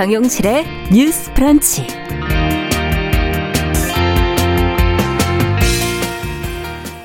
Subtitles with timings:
[0.00, 1.86] 정용실의 뉴스 프런치.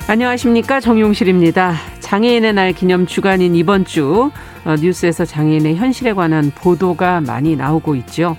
[0.08, 1.76] 안녕하십니까 정용실입니다.
[2.00, 4.32] 장애인의 날 기념 주간인 이번 주
[4.64, 8.38] 어, 뉴스에서 장애인의 현실에 관한 보도가 많이 나오고 있죠.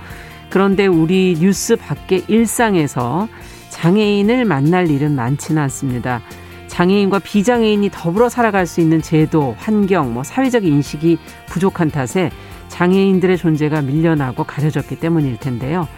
[0.48, 3.28] 그런데 우리 뉴스 밖의 일상에서
[3.68, 6.23] 장애인을 만날 일은 많지는 않습니다.
[6.68, 12.30] 장애인과 비장애인이 더불어 살아갈 수 있는 제도, 환경, 뭐 사회적 인식이 부족한 탓에
[12.76, 15.88] 장애인들의 존재가 밀려나고 가려졌기 때문일 텐데요.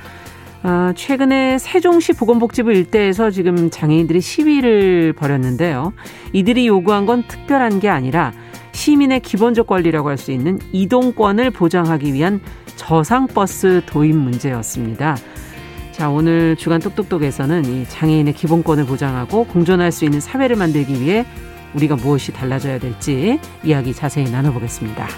[0.62, 5.92] 어, 최근에 세종시 보건복지부 일대에서 지금 장애인들이 시위를 벌였는데요.
[6.32, 8.32] 이들이 요구한 건 특별한 게 아니라
[8.72, 12.40] 시민의 기본적 권리라고 할 수 있는 이동권을 보장하기 위한
[12.76, 15.16] 저상버스 도입 문제였습니다.
[15.90, 21.24] 자, 오늘 주간 똑똑똑에서는 이 장애인의 기본권을 보장하고 공존할 수 있는 사회를 만들기 위해
[21.74, 25.08] 우리가 무엇이 달라져야 될지 이야기 자세히 나눠보겠습니다.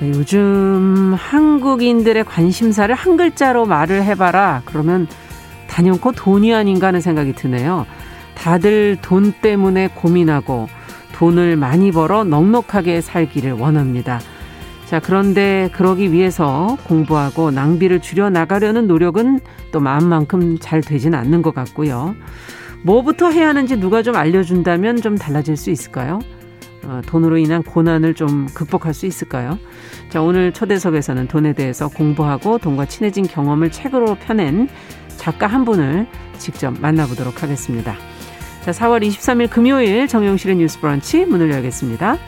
[0.00, 4.62] 네, 요즘 한국인들의 관심사를 한 글자로 말을 해봐라.
[4.66, 5.06] 그러면
[5.68, 7.86] 단연코 돈이 아닌가 하는 생각이 드네요.
[8.34, 10.68] 다들 돈 때문에 고민하고
[11.14, 14.20] 돈을 많이 벌어 넉넉하게 살기를 원합니다.
[14.84, 19.40] 자, 그런데 그러기 위해서 공부하고 낭비를 줄여 나가려는 노력은
[19.72, 22.14] 또 마음만큼 잘 되진 않는 것 같고요.
[22.82, 26.20] 뭐부터 해야 하는지 누가 좀 알려준다면 좀 달라질 수 있을까요?
[26.86, 29.58] 어, 돈으로 인한 고난을 좀 극복할 수 있을까요?
[30.08, 34.68] 자, 오늘 초대석에서는 돈에 대해서 공부하고 돈과 친해진 경험을 책으로 펴낸
[35.16, 36.06] 작가 한 분을
[36.38, 37.96] 직접 만나보도록 하겠습니다.
[38.62, 42.18] 자, 4월 23일 금요일 정용실의 뉴스 브런치 문을 열겠습니다.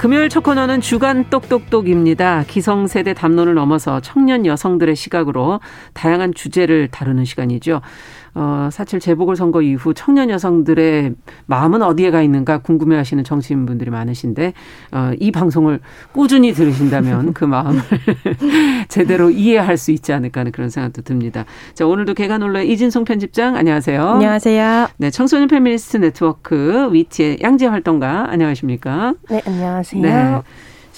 [0.00, 2.44] 금요일 첫 코너는 주간 똑똑똑입니다.
[2.48, 5.60] 기성세대 담론을 넘어서 청년 여성들의 시각으로
[5.92, 7.82] 다양한 주제를 다루는 시간이죠.
[8.34, 11.14] 어, 사실 재보궐 선거 이후 청년 여성들의
[11.46, 14.52] 마음은 어디에 가 있는가 궁금해하시는 정치인분들이 많으신데
[14.92, 15.80] 어, 이 방송을
[16.12, 17.80] 꾸준히 들으신다면 그 마음을
[18.88, 21.44] 제대로 이해할 수 있지 않을까 하는 그런 생각도 듭니다.
[21.74, 24.08] 자 오늘도 계간홀로의 이진송 편집장 안녕하세요.
[24.08, 24.88] 안녕하세요.
[24.98, 29.14] 네 청소년 페미니스트 네트워크 위티의 양재 활동가 안녕하십니까?
[29.28, 30.02] 네 안녕하세요.
[30.02, 30.42] 네.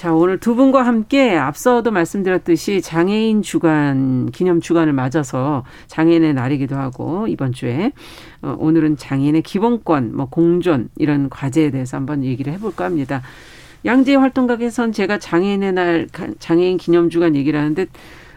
[0.02, 7.28] 자, 오늘 두 분과 함께 앞서도 말씀드렸듯이 장애인 주간, 기념 주간을 맞아서 장애인의 날이기도 하고,
[7.28, 7.92] 이번 주에,
[8.40, 13.22] 어, 오늘은 장애인의 기본권, 뭐, 공존, 이런 과제에 대해서 한번 얘기를 해볼까 합니다.
[13.84, 16.08] 양재 활동가에선 제가 장애인의 날,
[16.40, 17.86] 장애인 기념 주간 얘기를 하는데,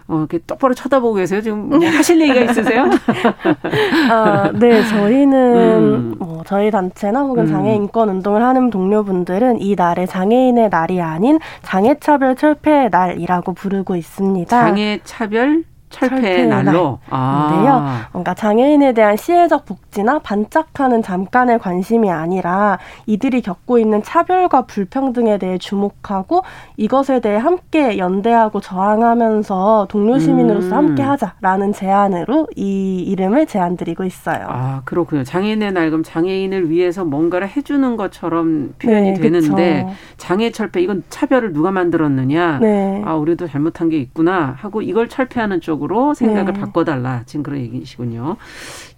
[0.08, 1.42] 어, 이렇게 똑바로 쳐다보고 계세요.
[1.42, 2.86] 지금 뭐 하실 얘기가 있으세요?
[4.12, 6.16] 아, 네, 저희는 음.
[6.20, 7.84] 어, 저희 단체나 혹은 장애 음.
[7.84, 14.60] 인권 운동을 하는 동료분들은 이 날에 장애인의 날이 아닌 장애 차별 철폐의 날이라고 부르고 있습니다.
[14.62, 15.64] 장애 차별
[15.96, 17.00] 철폐 날로.
[17.10, 18.08] 아.
[18.12, 25.58] 그러니까 장애인에 대한 시혜적 복지나 반짝하는 잠깐의 관심이 아니라 이들이 겪고 있는 차별과 불평등에 대해
[25.58, 26.44] 주목하고
[26.78, 30.74] 이것에 대해 함께 연대하고 저항하면서 동료 시민으로서 음.
[30.74, 34.46] 함께 하자라는 제안으로 이 이름을 제안드리고 있어요.
[34.50, 35.24] 아 그렇군요.
[35.24, 39.96] 장애인의 날 그럼 장애인을 위해서 뭔가를 해주는 것처럼 표현이 네, 되는데 그쵸.
[40.18, 42.60] 장애 철폐 이건 차별을 누가 만들었느냐?
[42.60, 43.02] 네.
[43.06, 45.85] 아 우리도 잘못한 게 있구나 하고 이걸 철폐하는 쪽으로.
[45.86, 46.60] 쪽으로 생각을 네.
[46.60, 47.24] 바꿔달라.
[47.26, 48.38] 지금 그런 얘기시군요.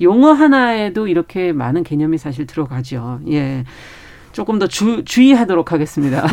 [0.02, 3.20] 용어 하나에도 이렇게 많은 개념이 사실 들어가죠.
[3.30, 3.66] 예.
[4.31, 6.25] 조금 더 주, 주의하도록 하겠습니다.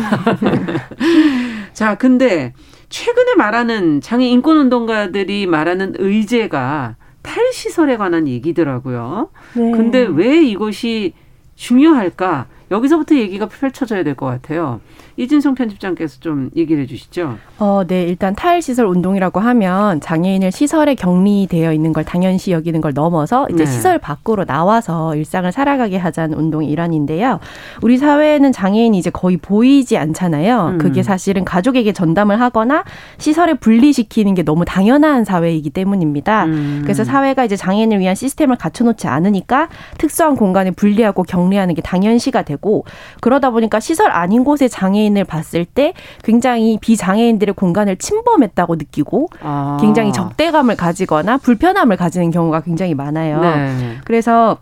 [1.73, 2.53] 자, 근데
[2.89, 9.29] 최근에 말하는 장애 인권 운동가들이 말하는 의제가 탈시설에 관한 얘기더라고요.
[9.55, 9.71] 네.
[9.71, 11.13] 근데 왜 이것이
[11.55, 12.47] 중요할까?
[12.71, 14.81] 여기서부터 얘기가 펼쳐져야 될 것 같아요.
[15.17, 17.37] 이진성 편집장께서 좀 얘기를 해주시죠.
[17.59, 18.03] 어, 네.
[18.03, 23.71] 일단 탈시설 운동이라고 하면 장애인을 시설에 격리되어 있는 걸 당연시 여기는 걸 넘어서 이제 네.
[23.71, 27.39] 시설 밖으로 나와서 일상을 살아가게 하자는 운동의 일환인데요.
[27.81, 30.71] 우리 사회에는 장애인이 이제 거의 보이지 않잖아요.
[30.73, 30.77] 음.
[30.79, 32.83] 그게 사실은 가족에게 전담을 하거나
[33.17, 36.45] 시설에 분리시키는 게 너무 당연한 사회이기 때문입니다.
[36.45, 36.81] 음.
[36.83, 42.83] 그래서 사회가 이제 장애인을 위한 시스템을 갖춰놓지 않으니까 특수한 공간에 분리하고 격리하는 게 당연시가 되고
[43.21, 45.93] 그러다 보니까 시설 아닌 곳에 장애인 장애인을 봤을 때
[46.23, 49.77] 굉장히 비장애인들의 공간을 침범했다고 느끼고 아.
[49.79, 53.41] 굉장히 적대감을 가지거나 불편함을 가지는 경우가 굉장히 많아요.
[53.41, 53.97] 네.
[54.05, 54.57] 그래서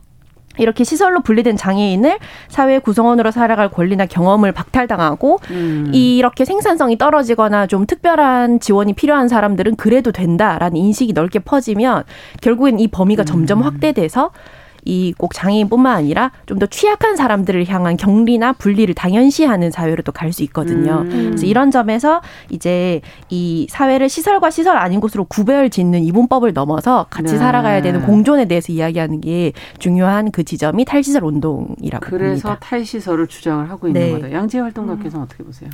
[0.57, 5.89] 이렇게 시설로 분리된 장애인을 사회 구성원으로 살아갈 권리나 경험을 박탈당하고 음.
[5.93, 12.03] 이렇게 생산성이 떨어지거나 좀 특별한 지원이 필요한 사람들은 그래도 된다라는 인식이 넓게 퍼지면
[12.41, 13.25] 결국엔 이 범위가 음.
[13.25, 14.29] 점점 확대돼서
[14.85, 20.31] 이 꼭 장애인뿐만 아니라 좀 더 취약한 사람들을 향한 격리나 분리를 당연시하는 사회로 또 갈
[20.33, 21.01] 수 있거든요.
[21.05, 21.09] 음.
[21.09, 27.33] 그래서 이런 점에서 이제 이 사회를 시설과 시설 아닌 곳으로 구별 짓는 이분법을 넘어서 같이
[27.33, 27.39] 네.
[27.39, 32.57] 살아가야 되는 공존에 대해서 이야기하는 게 중요한 그 지점이 탈시설 운동이라고 그래서 봅니다.
[32.59, 34.11] 탈시설을 주장을 하고 있는 네.
[34.11, 34.31] 거다.
[34.31, 35.23] 양재 활동가께서는 음.
[35.23, 35.69] 어떻게 보세요?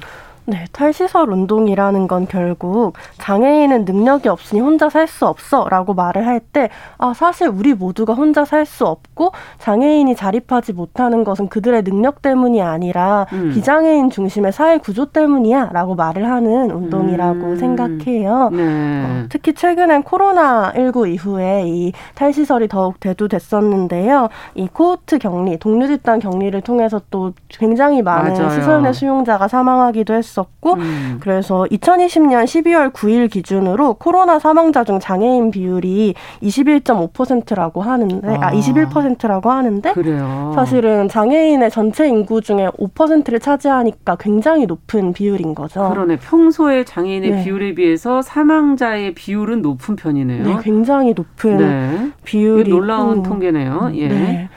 [0.46, 6.70] 네, 탈시설 운동이라는 건 결국 장애인은 능력이 없으니 혼자 살 수 없어라고 말을 할 때,
[6.98, 12.62] 아, 사실 우리 모두가 혼자 살 수 없고 장애인이 자립하지 못하는 것은 그들의 능력 때문이
[12.62, 13.52] 아니라 음.
[13.54, 17.56] 비장애인 중심의 사회 구조 때문이야라고 말을 하는 운동이라고 음.
[17.58, 18.50] 생각해요.
[18.52, 19.04] 네.
[19.06, 24.30] 어, 특히 최근엔 코로나 19 이후에 이 탈시설이 더욱 대두됐었는데요.
[24.56, 28.50] 이 코호트 격리, 독립 집단 격리를 통해서 또 굉장히 많은 맞아요.
[28.52, 31.18] 시설 내 수용자가 사망하기도 했었 있었고 음.
[31.20, 39.52] 그래서 2020년 12월 9일 기준으로 코로나 사망자 중 장애인 비율이 21.5%라고 하는데 아, 아 21%라고
[39.52, 40.52] 하는데 그래요.
[40.56, 45.90] 사실은 장애인의 전체 인구 중에 5%를 차지하니까 굉장히 높은 비율인 거죠.
[45.90, 46.18] 그러네.
[46.18, 47.44] 평소에 장애인의 네.
[47.44, 50.44] 비율에 비해서 사망자의 비율은 높은 편이네요.
[50.44, 52.12] 네, 굉장히 높은 네.
[52.24, 53.92] 비율이 놀라운 통계네요.
[53.96, 54.08] 예.
[54.08, 54.50] 네.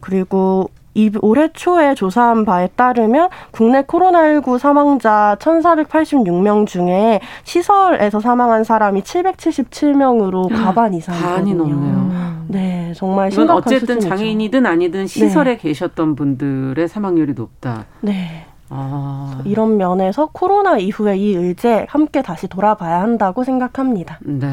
[0.00, 0.79] 그리고 이
[1.22, 10.94] 올해 초에 조사한 바에 따르면 국내 코로나19 사망자 1,486명 중에 시설에서 사망한 사람이 777명으로 과반
[10.94, 11.34] 이상이거든요.
[11.34, 12.10] 반이 넘네요.
[12.48, 14.08] 네, 정말 심각한 어쨌든 수준이죠.
[14.08, 15.56] 장애인이든 아니든 시설에 네.
[15.58, 17.86] 계셨던 분들의 사망률이 높다.
[18.00, 18.46] 네.
[18.70, 19.40] 아.
[19.44, 24.18] 이런 면에서 코로나 이후에 이 의제 함께 다시 돌아봐야 한다고 생각합니다.
[24.22, 24.48] 네.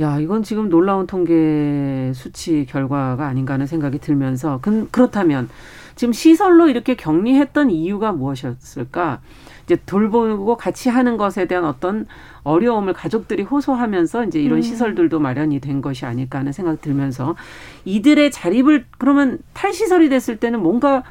[0.00, 5.48] 야, 이건 지금 놀라운 통계 수치 결과가 아닌가 하는 생각이 들면서 그, 그렇다면
[5.96, 9.20] 지금 시설로 이렇게 격리했던 이유가 무엇이었을까?
[9.64, 12.06] 이제 돌보고 같이 하는 것에 대한 어떤
[12.42, 14.62] 어려움을 가족들이 호소하면서 이제 이런 음.
[14.62, 17.36] 시설들도 마련이 된 것이 아닐까 하는 생각 들면서
[17.84, 21.04] 이들의 자립을 그러면 탈시설이 됐을 때는 뭔가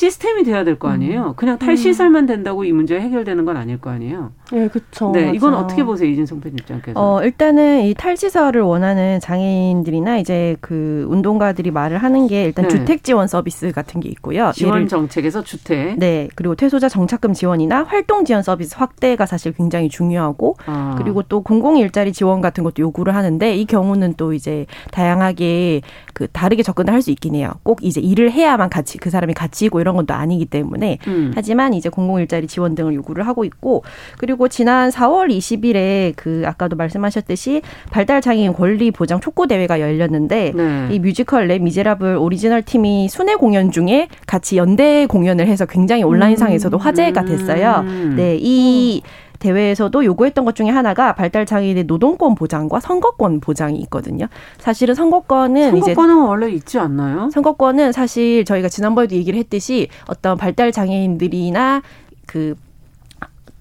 [0.00, 1.28] 시스템이 돼야 될 거 아니에요.
[1.28, 1.32] 음.
[1.36, 4.30] 그냥 탈시설만 된다고 이 문제가 해결되는 건 아닐 거 아니에요.
[4.52, 5.10] 네, 그렇죠.
[5.12, 7.00] 네, 이건 어떻게 보세요, 이진성 편집장께서?
[7.00, 12.68] 어, 일단은 이 탈시설을 원하는 장애인들이나 이제 그 운동가들이 말을 하는 게 일단 네.
[12.68, 14.52] 주택 지원 서비스 같은 게 있고요.
[14.54, 15.98] 지원 정책에서 주택.
[15.98, 20.96] 네, 그리고 퇴소자 정착금 지원이나 활동 지원 서비스 확대가 사실 굉장히 중요하고 아.
[20.98, 25.80] 그리고 또 공공 일자리 지원 같은 것도 요구를 하는데 이 경우는 또 이제 다양하게
[26.12, 27.52] 그 다르게 접근을 할 수 있긴 해요.
[27.62, 31.32] 꼭 이제 일을 해야만 같이 그 사람이 같이 있고 이런 건 또 아니기 때문에 음.
[31.34, 33.82] 하지만 이제 공공 일자리 지원 등을 요구를 하고 있고
[34.18, 40.88] 그리고 지난 4월 20일에 그 아까도 말씀하셨듯이 발달 장애인 권리 보장 촉구 대회가 열렸는데 네.
[40.90, 46.78] 이 뮤지컬 레 미제라블 오리지널 팀이 순회 공연 중에 같이 연대 공연을 해서 굉장히 온라인상에서도
[46.78, 47.80] 화제가 됐어요.
[47.84, 48.14] 음.
[48.16, 49.02] 네, 이
[49.38, 54.26] 대회에서도 요구했던 것 중에 하나가 발달 장애인의 노동권 보장과 선거권 보장이 있거든요.
[54.58, 57.30] 사실은 선거권은 선거권은 원래 있지 않나요?
[57.30, 61.82] 선거권은 사실 저희가 지난번에도 얘기를 했듯이 어떤 발달 장애인들이나
[62.26, 62.54] 그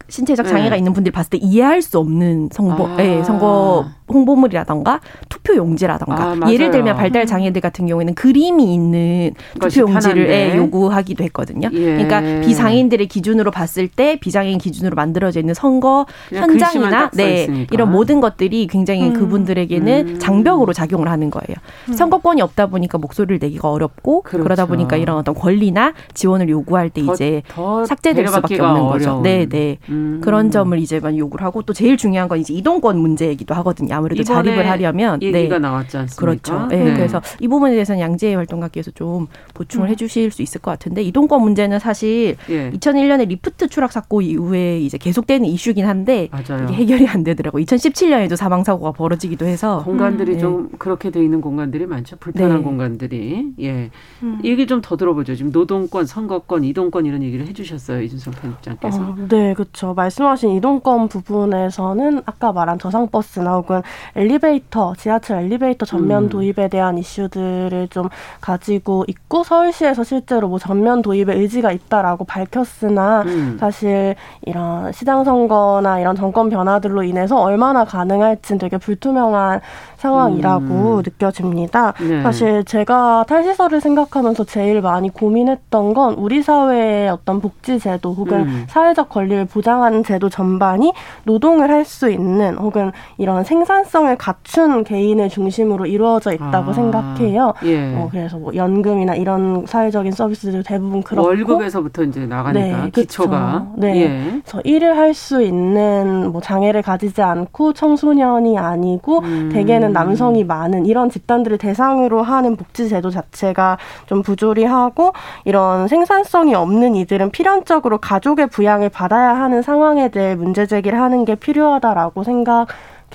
[0.07, 0.77] 신체적 장애가 네.
[0.77, 2.98] 있는 분들이 봤을 때 이해할 수 없는 선거, 아.
[3.00, 9.81] 예, 선거 홍보물이라던가 투표 용지라던가 아, 예를 들면 발달 장애들 같은 경우에는 그림이 있는 투표
[9.81, 11.69] 용지를 예, 요구하기도 했거든요.
[11.74, 12.04] 예.
[12.04, 18.68] 그러니까 비장애인들의 기준으로 봤을 때 비장애인 기준으로 만들어져 있는 선거 현장이나 네 이런 모든 것들이
[18.68, 19.13] 굉장히 음.
[19.13, 20.20] 그분들에게는 음.
[20.20, 21.56] 장벽으로 작용을 하는 거예요.
[21.89, 21.94] 음.
[21.94, 24.44] 선거권이 없다 보니까 목소리를 내기가 어렵고 그렇죠.
[24.44, 28.91] 그러다 보니까 이런 어떤 권리나 지원을 요구할 때 더, 이제 더 삭제될 수밖에 없는 어려운.
[28.91, 29.22] 거죠.
[29.22, 29.77] 네, 네.
[29.89, 30.22] 음.
[30.24, 33.95] 그런 점을 이제 많이 요구를 하고 또 제일 중요한 건 이제 이동권 문제이기도 하거든요.
[33.96, 35.60] 아무래도 자립을 하려면 얘기가 네.
[35.60, 36.20] 나왔지 않습니까?
[36.20, 36.68] 그렇죠.
[36.68, 36.84] 네.
[36.84, 36.94] 네.
[36.94, 39.92] 그래서 이 부분에 대해서는 양재희 활동가께서 좀 보충을 음.
[39.92, 42.72] 해주실 수 있을 것 같은데 이동권 문제는 사실 예.
[42.72, 46.66] 2001년에 리프트 추락 사고 이후에 이제 계속되는 이슈긴 한데 맞아요.
[46.66, 47.60] 이게 해결이 안 되더라고.
[47.60, 50.40] 2017년에도 사망 사고가 벌어지기도 해서 공간들이 음.
[50.40, 50.78] 좀 네.
[50.78, 52.16] 그렇게 돼 있는 공간들이 많죠.
[52.18, 52.64] 불편한 네.
[52.64, 53.90] 공간들이 예
[54.24, 54.40] 음.
[54.44, 55.36] 얘기 좀 더 들어보죠.
[55.36, 59.02] 지금 노동권, 선거권, 이동권 이런 얘기를 해주셨어요 이준성 편집장께서.
[59.02, 59.94] 어, 네, 그렇죠.
[59.96, 63.82] 말씀하신 이동권 부분에서는 아까 말한 저상버스나 혹은
[64.15, 66.30] 엘리베이터, 지하철 엘리베이터 전면 음.
[66.30, 68.10] 도입에 대한 이슈들을 좀
[68.42, 73.58] 가지고 있고 서울시에서 실제로 뭐 전면 도입에 의지가 있다라고 밝혔으나 음.
[73.60, 79.62] 사실 이런 시장 선거나 이런 정권 변화들로 인해서 얼마나 가능할지는 되게 불투명한
[79.98, 80.63] 상황이라고
[80.98, 81.01] 음.
[81.04, 81.94] 느껴집니다.
[82.00, 82.22] 네.
[82.22, 88.65] 사실 제가 탈시설을 생각하면서 제일 많이 고민했던 건 우리 사회의 어떤 복지 제도 혹은 음.
[88.70, 95.29] 사회적 권리를 보장하는 제도 전반이 노동을 할 수 있는 혹은 이런 생산 생산성을 갖춘 개인을
[95.29, 97.53] 중심으로 이루어져 있다고 아, 생각해요.
[97.63, 97.96] 예.
[97.96, 104.01] 어, 그래서 뭐 연금이나 이런 사회적인 서비스들 대부분 그렇고 월급에서부터 이제 나가니까 네, 기초가 네.
[104.01, 104.41] 예.
[104.41, 109.50] 그래서 일을 할 수 있는 뭐 장애를 가지지 않고 청소년이 아니고 음.
[109.53, 113.77] 대개는 남성이 많은 이런 집단들을 대상으로 하는 복지 제도 자체가
[114.08, 115.13] 좀 부조리하고
[115.46, 121.36] 이런 생산성이 없는 이들은 필연적으로 가족의 부양을 받아야 하는 상황에 대해 문제 제기를 하는 게
[121.36, 122.67] 필요하다라고 생각.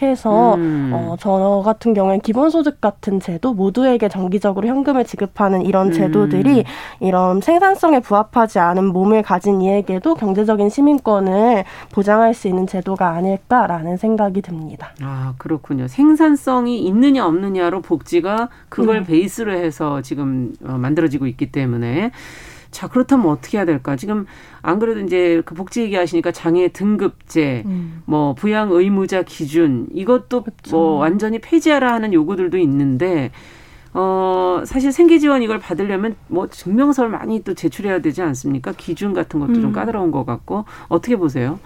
[0.03, 0.91] 해서 음.
[0.93, 5.93] 어, 저 같은 경우엔 기본소득 같은 제도 모두에게 정기적으로 현금을 지급하는 이런 음.
[5.93, 6.65] 제도들이 음.
[7.01, 14.43] 이런 생산성에 부합하지 않은 몸을 가진 이에게도 경제적인 시민권을 보장할 수 있는 제도가 아닐까라는 생각이
[14.43, 14.93] 듭니다.
[15.03, 15.89] 아 그렇군요.
[15.89, 19.05] 생산성이 있느냐 없느냐로 복지가 그걸 네.
[19.05, 22.11] 베이스로 해서 지금 어, 만들어지고 있기 때문에
[22.71, 23.97] 자, 그렇다면 어떻게 해야 될까?
[23.97, 24.27] 지금
[24.63, 28.03] 안 그래도 이제 그 복지 얘기하시니까 장애 등급제, 음.
[28.05, 30.77] 뭐 부양 의무자 기준 이것도 그렇죠.
[30.77, 33.31] 뭐 완전히 폐지하라 하는 요구들도 있는데
[33.93, 38.73] 어, 사실 생계 지원 이걸 받으려면 뭐 증명서를 많이 또 제출해야 되지 않습니까?
[38.77, 39.61] 기준 같은 것도 음.
[39.61, 41.59] 좀 까다로운 것 같고 어떻게 보세요?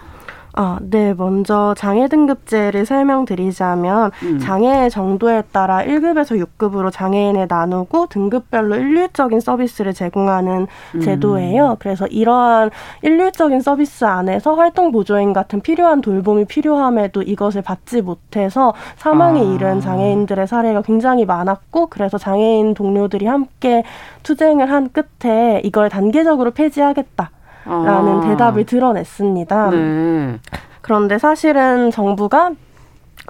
[0.57, 1.15] 아, 네.
[1.15, 4.39] 먼저 장애 등급제를 설명드리자면 음.
[4.39, 11.01] 장애 정도에 따라 1급에서 6급으로 장애인을 나누고 등급별로 일률적인 서비스를 제공하는 음.
[11.01, 11.77] 제도예요.
[11.81, 12.71] 그래서 이러한
[13.03, 19.43] 일률적인 서비스 안에서 활동 보조인 같은 필요한 돌봄이 필요함에도 이것을 받지 못해서 사망에 아.
[19.43, 23.83] 이른 장애인들의 사례가 굉장히 많았고 그래서 장애인 동료들이 함께
[24.23, 27.31] 투쟁을 한 끝에 이걸 단계적으로 폐지하겠다.
[27.65, 28.21] 라는 아.
[28.21, 29.71] 대답을 드러냈습니다.
[29.71, 30.39] 네.
[30.81, 32.51] 그런데 사실은 정부가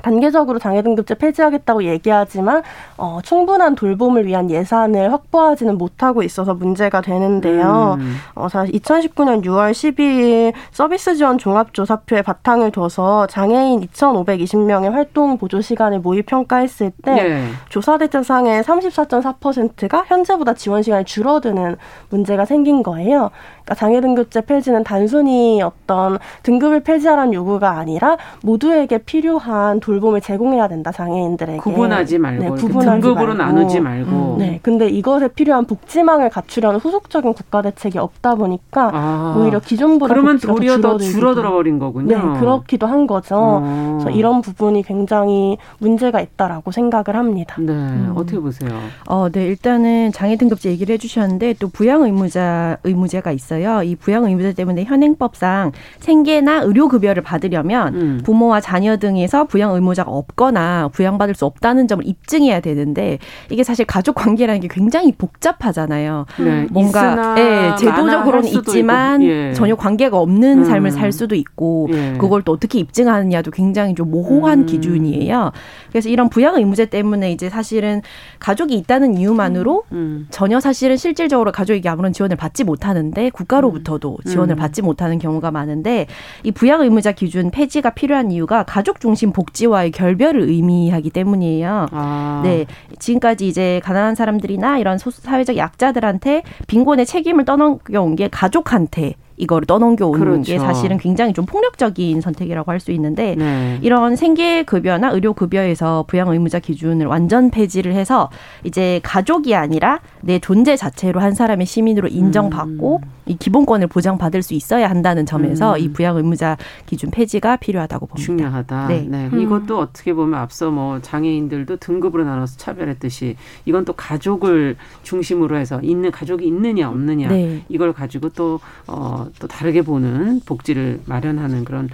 [0.03, 2.63] 단계적으로 장애 등급제 폐지하겠다고 얘기하지만
[2.97, 7.97] 어, 충분한 돌봄을 위한 예산을 확보하지는 못하고 있어서 문제가 되는데요.
[8.01, 8.17] 음.
[8.35, 16.01] 어, 사실 2019년 6월 12일 서비스 지원 종합조사표에 바탕을 둬서 장애인 2,520명의 활동 보조 시간을
[16.01, 17.49] 모의 평가했을 때 네.
[17.69, 21.77] 조사 대상의 34.4%가 현재보다 지원 시간이 줄어드는
[22.11, 23.31] 문제가 생긴 거예요.
[23.65, 30.91] 그러니까 장애 등급제 폐지는 단순히 어떤 등급을 폐지하라는 요구가 아니라 모두에게 필요한 돌봄을 제공해야 된다
[30.91, 33.43] 장애인들에게 구분하지 말고 네, 구분하지 등급으로 말고.
[33.43, 39.37] 나누지 말고 음, 네 근데 이것에 필요한 복지망을 갖추려는 후속적인 국가 대책이 없다 보니까 아,
[39.39, 42.17] 오히려 기존보다 그러면 도리어 더 줄어들어 버린 거군요.
[42.17, 43.37] 네 그렇기도 한 거죠.
[43.37, 43.99] 어.
[44.01, 47.57] 그래서 이런 부분이 굉장히 문제가 있다라고 생각을 합니다.
[47.59, 48.13] 네 음.
[48.17, 48.71] 어떻게 보세요?
[49.07, 53.45] 어네 일단은 장애 등급제 얘기를 해주셨는데 또 부양 의무자 의무제가 있어요.
[53.45, 53.83] 있어요.
[53.83, 58.21] 이 부양 의무자 때문에 현행법상 생계나 의료 급여를 받으려면 음.
[58.25, 63.19] 부모와 자녀 등에서 부양 의무자가 없거나 부양받을 수 없다는 점을 입증해야 되는데
[63.51, 66.27] 이게 사실 가족 관계라는 게 굉장히 복잡하잖아요.
[66.39, 69.53] 네, 뭔가 예, 제도적으로는 있지만 예.
[69.55, 70.65] 전혀 관계가 없는 음.
[70.65, 72.15] 삶을 살 수도 있고 예.
[72.19, 74.67] 그걸 또 어떻게 입증하느냐도 굉장히 좀 모호한 음.
[74.67, 75.53] 기준이에요.
[75.91, 78.03] 그래서 이런 부양 의무제 때문에 이제 사실은
[78.39, 80.27] 가족이 있다는 이유만으로 음.
[80.31, 84.31] 전혀 사실은 실질적으로 가족에게 아무런 지원을 받지 못하는데 국가로부터도 음.
[84.31, 84.59] 지원을 음.
[84.59, 86.07] 받지 못하는 경우가 많은데
[86.43, 91.87] 이 부양 의무자 기준 폐지가 필요한 이유가 가족 중심 복지 와의 결별을 의미하기 때문이에요.
[91.91, 92.41] 아.
[92.45, 92.67] 네.
[92.99, 100.21] 지금까지 이제 가난한 사람들이나 이런 사회적 약자들한테 빈곤의 책임을 떠넘겨온 게 가족한테 이거를 떠넘겨 오는
[100.21, 100.43] 그렇죠.
[100.43, 103.79] 게 사실은 굉장히 좀 폭력적인 선택이라고 할 수 있는데 네.
[103.83, 108.29] 이런 생계급여나 의료급여에서 부양 의무자 기준을 완전 폐지를 해서
[108.63, 113.11] 이제 가족이 아니라 내 존재 자체로 한 사람의 시민으로 인정받고 음.
[113.27, 115.79] 이 기본권을 보장받을 수 있어야 한다는 점에서 음.
[115.79, 118.27] 이 부양 의무자 기준 폐지가 필요하다고 봅니다.
[118.27, 118.89] 중요하다.
[118.89, 119.07] 네.
[119.09, 119.31] 네.
[119.33, 119.41] 음.
[119.41, 126.11] 이것도 어떻게 보면 앞서 뭐 장애인들도 등급으로 나눠서 차별했듯이 이건 또 가족을 중심으로 해서 있는
[126.11, 127.63] 가족이 있느냐 없느냐 네.
[127.71, 131.89] 이걸 가지고 또 어, 또 다르게 보는 복지를 마련하는 그런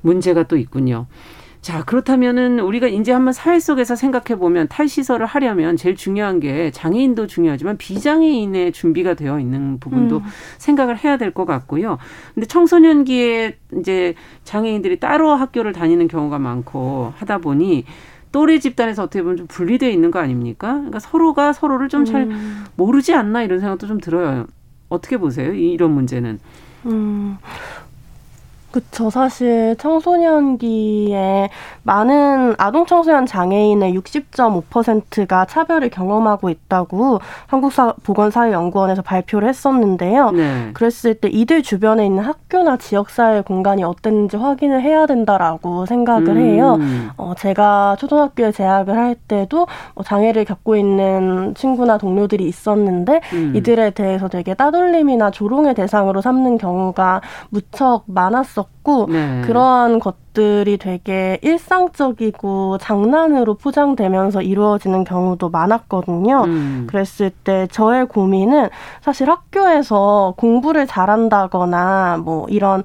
[0.00, 1.06] 문제가 또 있군요.
[1.60, 7.26] 자, 그렇다면은 우리가 이제 한번 사회 속에서 생각해 보면 탈시설을 하려면 제일 중요한 게 장애인도
[7.26, 10.22] 중요하지만 비장애인의 준비가 되어 있는 부분도 음.
[10.58, 11.98] 생각을 해야 될 것 같고요.
[12.34, 17.84] 근데 청소년기에 이제 장애인들이 따로 학교를 다니는 경우가 많고 하다 보니
[18.32, 20.74] 또래 집단에서 어떻게 보면 좀 분리되어 있는 거 아닙니까?
[20.74, 22.64] 그러니까 서로가 서로를 좀잘 음.
[22.76, 24.46] 모르지 않나 이런 생각도 좀 들어요.
[24.88, 25.52] 어떻게 보세요?
[25.52, 26.38] 이런 문제는?
[26.86, 27.38] 음,
[28.70, 29.08] 그쵸.
[29.08, 31.48] 사실 청소년기에
[31.84, 40.32] 많은 아동 청소년 장애인의 60.5%가 차별을 경험하고 있다고 한국보건사회연구원에서 발표를 했었는데요.
[40.32, 40.70] 네.
[40.74, 46.36] 그랬을 때 이들 주변에 있는 학교나 지역사회 공간이 어땠는지 확인을 해야 된다라고 생각을 음.
[46.36, 46.78] 해요.
[47.16, 53.52] 어, 제가 초등학교에 재학을 할 때도 뭐 장애를 겪고 있는 친구나 동료들이 있었는데 음.
[53.56, 58.57] 이들에 대해서 되게 따돌림이나 조롱의 대상으로 삼는 경우가 무척 많았어요.
[58.58, 59.42] 있었고 네.
[59.42, 66.44] 그러한 것들이 되게 일상적이고 장난으로 포장되면서 이루어지는 경우도 많았거든요.
[66.44, 66.86] 음.
[66.88, 68.68] 그랬을 때 저의 고민은
[69.00, 72.82] 사실 학교에서 공부를 잘한다거나 뭐 이런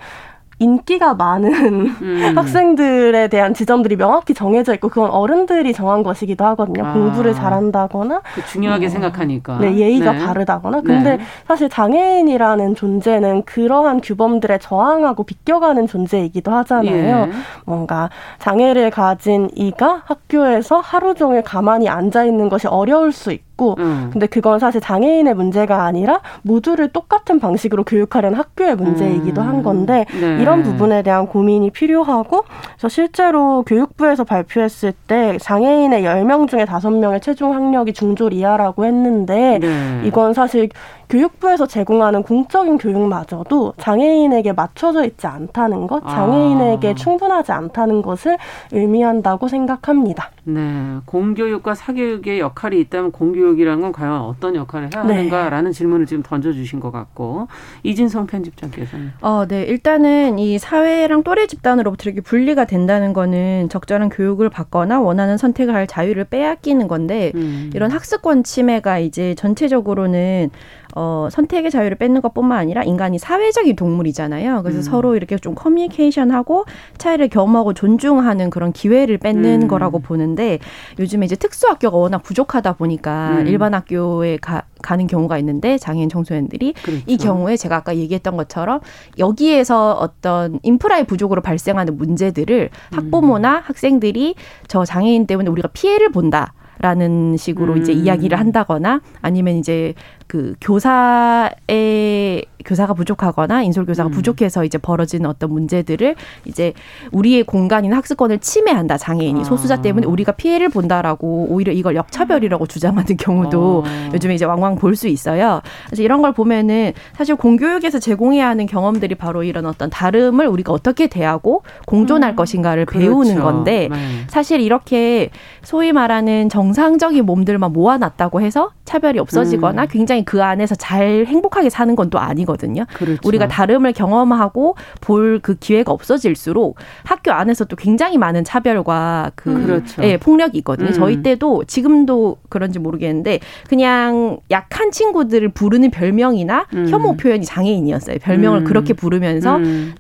[0.60, 2.34] 인기가 많은 음.
[2.38, 6.86] 학생들에 대한 지점들이 명확히 정해져 있고 그건 어른들이 정한 것이기도 하거든요.
[6.86, 6.94] 아.
[6.94, 10.26] 공부를 잘한다거나 그 중요하게 어, 생각하니까 네, 예의가 네.
[10.26, 11.24] 바르다거나 근데 네.
[11.48, 17.28] 사실 장애인이라는 존재는 그러한 규범들에 저항하고 비껴가는 존재이기도 하잖아요.
[17.28, 17.32] 예.
[17.66, 23.76] 뭔가 장애를 가진 이가 학교에서 하루 종일 가만히 앉아 있는 것이 어려울 수 있고 있고
[23.80, 24.10] 음.
[24.12, 29.48] 근데 그건 사실 장애인의 문제가 아니라 모두를 똑같은 방식으로 교육하려는 학교의 문제이기도 음.
[29.48, 30.42] 한 건데 네.
[30.42, 32.44] 이런 부분에 대한 고민이 필요하고
[32.76, 38.86] 그래서 실제로 교육부에서 발표했을 때 장애인의 열 명 중에 다섯 명의 최종 학력이 중졸 이하라고
[38.86, 40.02] 했는데 네.
[40.06, 40.70] 이건 사실
[41.14, 46.94] 교육부에서 제공하는 공적인 교육마저도 장애인에게 맞춰져 있지 않다는 것, 장애인에게 아.
[46.96, 48.40] 충분하지 않다는 것을
[48.72, 50.32] 의미한다고 생각합니다.
[50.46, 50.98] 네.
[51.06, 55.14] 공교육과 사교육의 역할이 있다면 공교육이라는 건 과연 어떤 역할을 해야 네.
[55.14, 57.48] 하는가라는 질문을 지금 던져주신 것 같고
[57.84, 59.12] 이진성 편집장께서는.
[59.22, 59.64] 어, 네.
[59.64, 65.86] 일단은 이 사회랑 또래 집단으로부터 이렇게 분리가 된다는 거는 적절한 교육을 받거나 원하는 선택을 할
[65.86, 67.70] 자유를 빼앗기는 건데 음.
[67.76, 70.50] 이런 학습권 침해가 이제 전체적으로는
[70.96, 74.62] 어, 선택의 자유를 뺏는 것뿐만 아니라 인간이 사회적인 동물이잖아요.
[74.62, 74.82] 그래서 음.
[74.84, 76.66] 서로 이렇게 좀 커뮤니케이션하고
[76.98, 79.68] 차이를 겸하고 존중하는 그런 기회를 뺏는 음.
[79.68, 80.60] 거라고 보는데
[81.00, 83.48] 요즘에 이제 특수학교가 워낙 부족하다 보니까 음.
[83.48, 87.04] 일반 학교에 가, 가는 경우가 있는데 장애인 청소년들이 그렇죠.
[87.08, 88.82] 이 경우에 제가 아까 얘기했던 것처럼
[89.18, 92.98] 여기에서 어떤 인프라의 부족으로 발생하는 문제들을 음.
[92.98, 94.36] 학부모나 학생들이
[94.68, 96.54] 저 장애인 때문에 우리가 피해를 본다.
[96.80, 97.78] 라는 식으로 음.
[97.78, 99.94] 이제 이야기를 한다거나 아니면 이제
[100.34, 104.12] 그 교사의 교사가 부족하거나 인솔 교사가 음.
[104.12, 106.74] 부족해서 이제 벌어지는 어떤 문제들을 이제
[107.12, 109.44] 우리의 공간인 학습권을 침해한다 장애인이 아.
[109.44, 114.10] 소수자 때문에 우리가 피해를 본다라고 오히려 이걸 역차별이라고 주장하는 경우도 아.
[114.14, 115.62] 요즘에 이제 왕왕 볼 수 있어요.
[115.88, 121.08] 그래서 이런 걸 보면은 사실 공교육에서 제공해야 하는 경험들이 바로 이런 어떤 다름을 우리가 어떻게
[121.08, 122.36] 대하고 공존할 음.
[122.36, 123.06] 것인가를 그렇죠.
[123.06, 123.98] 배우는 건데 네.
[124.28, 125.30] 사실 이렇게
[125.64, 129.88] 소위 말하는 정상적인 몸들만 모아놨다고 해서 차별이 없어지거나 음.
[129.90, 132.86] 굉장히 그 안에서 잘 행복하게 사는 건 또 아니거든요.
[132.94, 133.22] 그렇죠.
[133.24, 139.66] 우리가 다름을 경험하고 볼 그 기회가 없어질수록 학교 안에서 또 굉장히 많은 차별과 그 음.
[139.66, 140.04] 그렇죠.
[140.04, 140.90] 예, 폭력이 있거든요.
[140.90, 140.94] 음.
[140.94, 146.88] 저희 때도 지금도 그런지 모르겠는데 그냥 약한 친구들을 부르는 별명이나 음.
[146.90, 148.18] 혐오 표현이 장애인이었어요.
[148.22, 148.64] 별명을 음.
[148.66, 149.96] 그렇게 부르면서 음.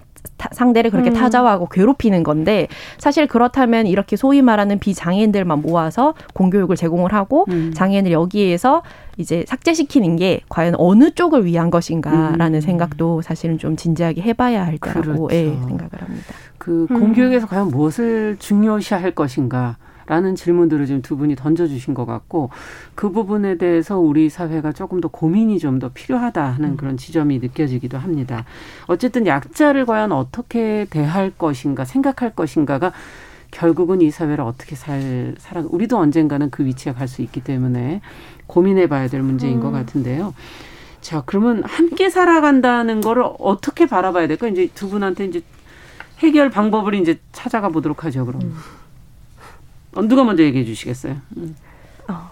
[0.51, 1.13] 상대를 그렇게 음.
[1.13, 7.71] 타자화하고 괴롭히는 건데 사실 그렇다면 이렇게 소위 말하는 비장애인들만 모아서 공교육을 제공을 하고 음.
[7.73, 8.84] 장애인을 여기에서
[9.17, 12.62] 이제 삭제시키는 게 과연 어느 쪽을 위한 것인가라는 음.
[12.62, 15.36] 생각도 사실은 좀 진지하게 해봐야 할 거라고 그렇죠.
[15.36, 16.34] 예, 생각을 합니다.
[16.58, 19.77] 그 공교육에서 과연 무엇을 중요시할 것인가?
[20.05, 22.49] 라는 질문들을 지금 두 분이 던져주신 것 같고
[22.95, 26.77] 그 부분에 대해서 우리 사회가 조금 더 고민이 좀 더 필요하다 하는 음.
[26.77, 28.45] 그런 지점이 느껴지기도 합니다.
[28.87, 32.91] 어쨌든 약자를 과연 어떻게 대할 것인가 생각할 것인가가
[33.51, 38.01] 결국은 이 사회를 어떻게 살 살아 우리도 언젠가는 그 위치에 갈 수 있기 때문에
[38.47, 39.61] 고민해 봐야 될 문제인 음.
[39.61, 40.33] 것 같은데요.
[41.01, 44.47] 자, 그러면 함께 살아간다는 거를 어떻게 바라봐야 될까?
[44.47, 45.41] 이제 두 분한테 이제
[46.19, 48.41] 해결 방법을 이제 찾아가 보도록 하죠, 그럼.
[48.41, 48.55] 음.
[49.95, 51.17] 어, 누가 먼저 얘기해 주시겠어요?
[51.38, 51.56] 음.
[52.08, 52.32] 어.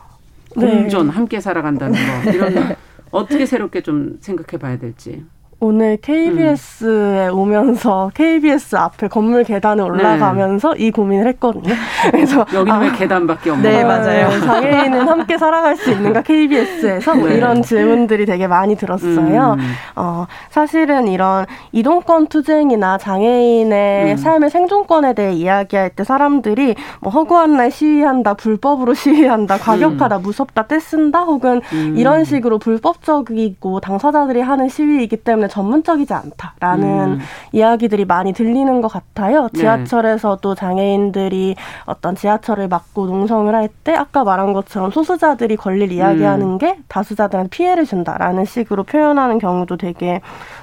[0.50, 1.13] 공존 네.
[1.13, 2.76] 함께 살아간다는 거 이런
[3.12, 5.24] 어떻게 새롭게 좀 생각해 봐야 될지.
[5.63, 7.38] 오늘 KBS에 음.
[7.38, 10.88] 오면서 KBS 앞에 건물 계단에 올라가면서 네.
[10.88, 11.76] 이 고민을 했거든요.
[12.10, 13.69] 그래서 여기는 아, 왜 계단밖에 없나?
[13.69, 14.30] 네, 맞아요.
[14.30, 17.36] 네, 장애인은 함께 살아갈 수 있는가 KBS에서 뭐 네.
[17.36, 19.56] 이런 질문들이 되게 많이 들었어요.
[19.60, 19.74] 음.
[19.95, 24.17] 어, 사실은 이런 이동권 투쟁이나 장애인의 음.
[24.17, 30.21] 삶의 생존권에 대해 이야기할 때 사람들이 뭐 허구한 날 시위한다, 불법으로 시위한다, 과격하다, 음.
[30.24, 31.93] 무섭다, 떼쓴다, 혹은 음.
[31.97, 37.19] 이런 식으로 불법적이고 당사자들이 하는 시위이기 때문에 전문적이지 않다라는 음.
[37.51, 39.49] 이야기들이 많이 들리는 것 같아요.
[39.53, 39.59] 네.
[39.59, 46.57] 지하철에서도 장애인들이 어떤 지하철을 막고 농성을 할 때 아까 말한 것처럼 소수자들이 권리를 이야기하는 음.
[46.57, 50.21] 게 다수자들한테 피해를 준다라는 식으로 표현하는 경우도 되게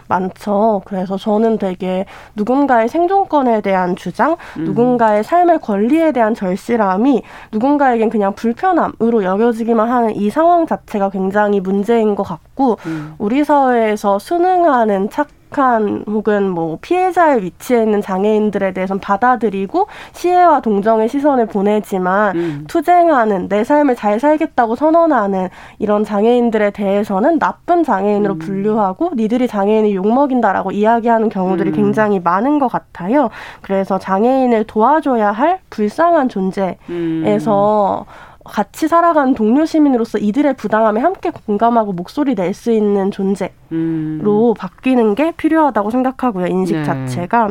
[0.08, 0.82] 많죠.
[0.84, 4.64] 그래서 저는 되게 누군가의 생존권에 대한 주장, 음.
[4.64, 7.22] 누군가의 삶의 권리에 대한 절실함이
[7.52, 12.47] 누군가에겐 그냥 불편함으로 여겨지기만 하는 이 상황 자체가 굉장히 문제인 것 같고
[12.86, 13.14] 음.
[13.18, 21.08] 우리 사회에서 순응하는 착 취약한 혹은 뭐 피해자의 위치에 있는 장애인들에 대해서는 받아들이고 시혜와 동정의
[21.08, 22.64] 시선을 보내지만 음.
[22.68, 28.38] 투쟁하는 내 삶을 잘 살겠다고 선언하는 이런 장애인들에 대해서는 나쁜 장애인으로 음.
[28.38, 31.74] 분류하고 니들이 장애인이 욕먹인다라고 이야기하는 경우들이 음.
[31.74, 33.30] 굉장히 많은 것 같아요.
[33.62, 38.27] 그래서 장애인을 도와줘야 할 불쌍한 존재에서 음.
[38.48, 44.54] 같이 살아가는 동료 시민으로서 이들의 부당함에 함께 공감하고 목소리 낼 수 있는 존재로 음.
[44.56, 46.46] 바뀌는 게 필요하다고 생각하고요.
[46.46, 46.84] 인식 네.
[46.84, 47.50] 자체가.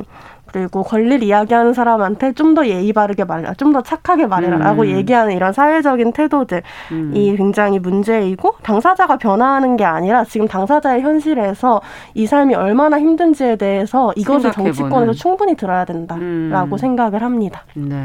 [0.50, 4.88] 그리고 권리를 이야기하는 사람한테 좀 더 예의 바르게 말해라, 좀 더 착하게 말해라라고 음.
[4.88, 6.62] 얘기하는 이런 사회적인 태도들이
[6.94, 7.14] 음.
[7.38, 11.82] 굉장히 문제이고 당사자가 변화하는 게 아니라 지금 당사자의 현실에서
[12.14, 16.78] 이 삶이 얼마나 힘든지에 대해서 이것을 정치권에서 충분히 들어야 된다라고 음.
[16.78, 17.64] 생각을 합니다.
[17.76, 17.96] 네.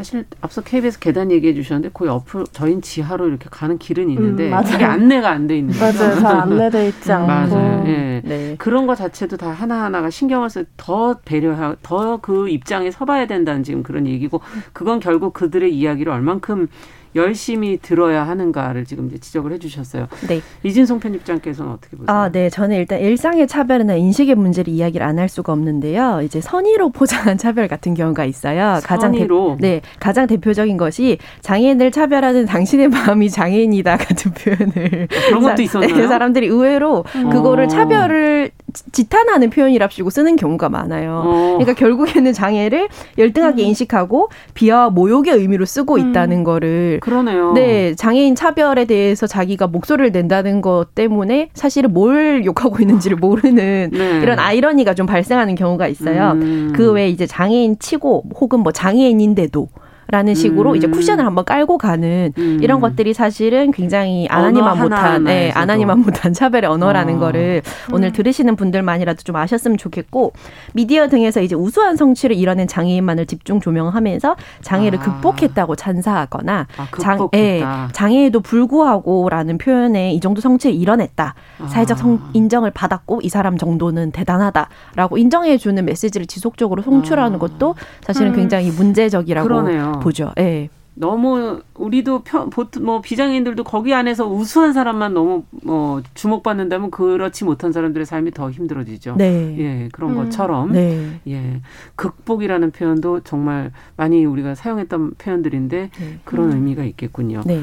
[0.00, 0.02] 음.
[0.02, 4.62] 사실 앞서 KBS 계단 얘기해 주셨는데 그 옆으로 저희 지하로 이렇게 가는 길은 있는데 음,
[4.64, 5.98] 그게 안내가 안 돼 있는 거죠.
[6.04, 6.20] 맞아요.
[6.20, 7.26] 잘 안내돼 있지 않고.
[7.26, 7.84] 맞아요.
[7.86, 8.22] 예.
[8.24, 8.54] 네.
[8.58, 14.40] 그런 거 자체도 다 하나하나가 신경을 써더 배려하 더그 입장에 서봐야 된다는 지금 그런 얘기고
[14.72, 16.68] 그건 결국 그들의 이야기를 얼만큼
[17.14, 20.08] 열심히 들어야 하는가를 지금 이제 지적을 해주셨어요.
[20.28, 20.40] 네.
[20.62, 22.16] 이진송 편집장께서는 어떻게 보세요?
[22.16, 22.48] 아, 네.
[22.50, 26.22] 저는 일단 일상의 차별이나 인식의 문제를 이야기를 안 할 수가 없는데요.
[26.24, 28.80] 이제 선의로 포장한 차별 같은 경우가 있어요.
[28.82, 29.58] 가장 선의로?
[29.60, 35.60] 대, 네, 가장 대표적인 것이 장애인을 차별하는 당신의 마음이 장애인이다 같은 표현을 아, 그런 것도
[35.62, 35.94] 있었나요?
[35.94, 37.28] 네, 사람들이 의외로 음.
[37.28, 38.50] 그거를 차별을
[38.92, 41.22] 지탄하는 표현이랍시고 쓰는 경우가 많아요.
[41.26, 41.32] 어.
[41.58, 43.68] 그러니까 결국에는 장애를 열등하게 음.
[43.68, 46.10] 인식하고 비하와 모욕의 의미로 쓰고 음.
[46.10, 47.52] 있다는 거를 그러네요.
[47.52, 54.20] 네, 장애인 차별에 대해서 자기가 목소리를 낸다는 것 때문에 사실은 뭘 욕하고 있는지를 모르는 네.
[54.22, 56.32] 이런 아이러니가 좀 발생하는 경우가 있어요.
[56.32, 56.72] 음.
[56.74, 59.68] 그 외에 이제 장애인 치고 혹은 뭐 장애인인데도
[60.10, 60.76] 라는 식으로 음.
[60.76, 62.58] 이제 쿠션을 한번 깔고 가는 음.
[62.62, 67.18] 이런 것들이 사실은 굉장히 아나니만 못한, 네, 아나니만 못한 차별의 언어라는 어.
[67.18, 67.94] 거를 음.
[67.94, 70.32] 오늘 들으시는 분들만이라도 좀 아셨으면 좋겠고
[70.72, 75.02] 미디어 등에서 이제 우수한 성취를 이뤄낸 장애인만을 집중 조명하면서 장애를 아.
[75.02, 81.34] 극복했다고 찬사하거나 아, 장, 예, 장애에도 불구하고라는 표현에 이 정도 성취를 이뤄냈다.
[81.60, 81.66] 아.
[81.68, 87.38] 사회적 성, 인정을 받았고 이 사람 정도는 대단하다라고 인정해 주는 메시지를 지속적으로 송출하는 아.
[87.38, 88.36] 것도 사실은 음.
[88.36, 89.99] 굉장히 문제적이라고 그러네요.
[90.00, 90.32] 보죠.
[90.38, 90.68] 예.
[90.94, 97.72] 너무 우리도 편, 보통 뭐 비장애인들도 거기 안에서 우수한 사람만 너무 뭐 주목받는다면 그렇지 못한
[97.72, 99.14] 사람들의 삶이 더 힘들어지죠.
[99.16, 99.56] 네.
[99.58, 100.16] 예, 그런 음.
[100.16, 101.20] 것처럼 네.
[101.26, 101.60] 예,
[101.94, 106.18] 극복이라는 표현도 정말 많이 우리가 사용했던 표현들인데 네.
[106.24, 106.56] 그런 음.
[106.56, 107.42] 의미가 있겠군요.
[107.46, 107.62] 네.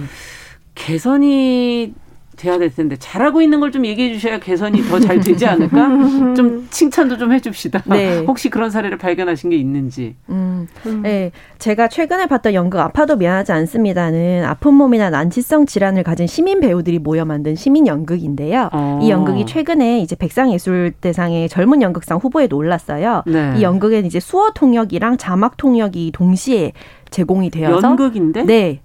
[0.74, 1.94] 개선이
[2.38, 5.88] 돼야 될 텐데 잘하고 있는 걸 좀 얘기해 주셔야 개선이 더 잘 되지 않을까?
[6.38, 7.84] 좀 칭찬도 좀 해줍시다.
[7.88, 8.20] 네.
[8.20, 10.16] 혹시 그런 사례를 발견하신 게 있는지.
[10.30, 11.02] 음, 음.
[11.02, 17.00] 네, 제가 최근에 봤던 연극 아파도 미안하지 않습니다는 아픈 몸이나 난치성 질환을 가진 시민 배우들이
[17.00, 18.70] 모여 만든 시민 연극인데요.
[18.72, 19.00] 어.
[19.02, 23.24] 이 연극이 최근에 이제 백상예술대상의 젊은 연극상 후보에도 올랐어요.
[23.26, 23.56] 네.
[23.58, 26.72] 이 연극엔 이제 수어 통역이랑 자막 통역이 동시에
[27.10, 28.44] 제공이 되어서 연극인데?
[28.44, 28.82] 네.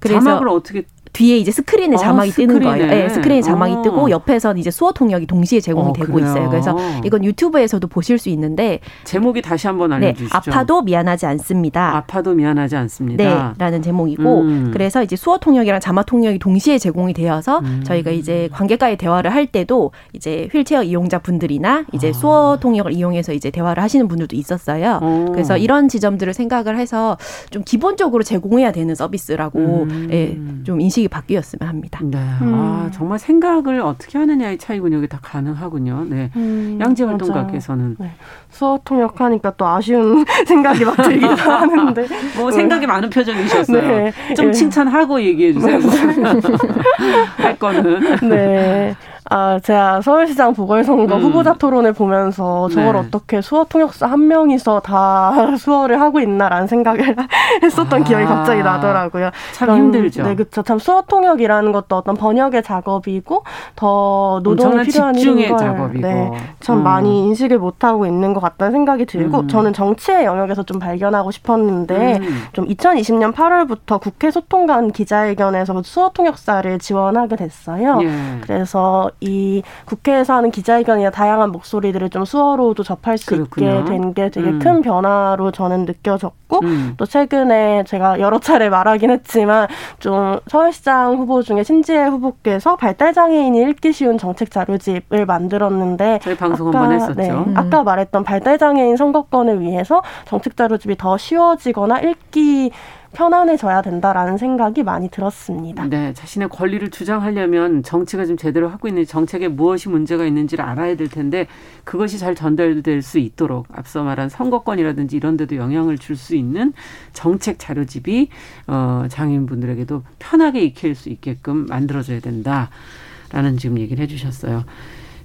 [0.00, 0.84] 그래서 자막을 어떻게
[1.18, 2.54] 뒤에 이제 스크린에 아, 자막이 스크린에.
[2.54, 2.86] 뜨는 거예요.
[2.86, 3.82] 네, 스크린에 자막이 어.
[3.82, 6.28] 뜨고 옆에선 이제 수어 통역이 동시에 제공이 어, 되고 그래요?
[6.28, 6.48] 있어요.
[6.48, 10.28] 그래서 이건 유튜브에서도 보실 수 있는데 제목이 다시 한번 네, 알려주시죠.
[10.28, 11.96] 네, 아파도 미안하지 않습니다.
[11.96, 13.24] 아파도 미안하지 않습니다.
[13.24, 14.70] 네, 라는 제목이고 음.
[14.72, 17.82] 그래서 이제 수어 통역이랑 자막 통역이 동시에 제공이 되어서 음.
[17.84, 22.12] 저희가 이제 관객과의 대화를 할 때도 이제 휠체어 이용자 분들이나 이제 아.
[22.12, 25.00] 수어 통역을 이용해서 이제 대화를 하시는 분들도 있었어요.
[25.02, 25.32] 오.
[25.32, 27.16] 그래서 이런 지점들을 생각을 해서
[27.50, 30.08] 좀 기본적으로 제공해야 되는 서비스라고 음.
[30.12, 32.00] 예, 좀 인식이 바뀌었으면 합니다.
[32.02, 32.18] 네.
[32.42, 32.54] 음.
[32.54, 34.98] 아, 정말 생각을 어떻게 하느냐의 차이군요.
[34.98, 36.06] 이게 다 가능하군요.
[36.08, 36.30] 네.
[36.36, 38.12] 음, 양재 활동가께서는 네.
[38.50, 43.80] 수어 통역하니까 또 아쉬운 생각이 막 들기도 하는데 뭐 생각이 많은 표정이셨어요.
[43.82, 44.12] 네.
[44.34, 44.52] 좀 네.
[44.52, 45.78] 칭찬하고 얘기해 주세요.
[47.36, 48.28] 할 거는.
[48.28, 48.96] 네.
[49.30, 51.22] 아, 제가 서울시장 보궐선거 음.
[51.22, 52.98] 후보자 토론을 보면서 저걸 네.
[52.98, 57.14] 어떻게 수어 통역사 한 명이서 다 수어를 하고 있나라는 생각을
[57.62, 58.04] 했었던 아.
[58.04, 59.30] 기억이 갑자기 나더라고요.
[59.52, 60.22] 참 그런, 힘들죠.
[60.22, 60.62] 네, 그렇죠.
[60.62, 63.44] 참 수어 통역이라는 것도 어떤 번역의 작업이고
[63.76, 66.06] 더 노동이 필요한 집중의 걸 작업이고.
[66.06, 66.82] 네, 참 음.
[66.84, 69.48] 많이 인식을 못 하고 있는 것 같다는 생각이 들고 음.
[69.48, 72.42] 저는 정치의 영역에서 좀 발견하고 싶었는데 음.
[72.52, 77.98] 좀 2020년 8월부터 국회 소통관 기자회견에서 수어 통역사를 지원하게 됐어요.
[78.02, 78.08] 예.
[78.40, 83.78] 그래서 이 국회에서 하는 기자회견이나 다양한 목소리들을 좀 수어로도 접할 수 그렇군요.
[83.80, 84.58] 있게 된 게 되게 음.
[84.58, 86.94] 큰 변화로 저는 느껴졌고 음.
[86.96, 89.66] 또 최근에 제가 여러 차례 말하긴 했지만
[89.98, 96.68] 좀 서울시장 후보 중에 신지혜 후보께서 발달 장애인이 읽기 쉬운 정책 자료집을 만들었는데 저희 방송
[96.68, 97.14] 아까, 한번 했었죠.
[97.20, 97.54] 네, 음.
[97.56, 102.70] 아까 말했던 발달 장애인 선거권을 위해서 정책 자료집이 더 쉬워지거나 읽기
[103.12, 105.84] 편안해져야 된다라는 생각이 많이 들었습니다.
[105.86, 111.08] 네, 자신의 권리를 주장하려면 정치가 좀 제대로 하고 있는 정책에 무엇이 문제가 있는지를 알아야 될
[111.08, 111.46] 텐데
[111.84, 116.72] 그것이 잘 전달될 수 있도록 앞서 말한 선거권이라든지 이런 데도 영향을 줄 수 있는
[117.12, 118.28] 정책 자료집이
[118.66, 124.64] 어 장애인분들에게도 편하게 익힐 수 있게끔 만들어져야 된다라는 지금 얘기를 해주셨어요.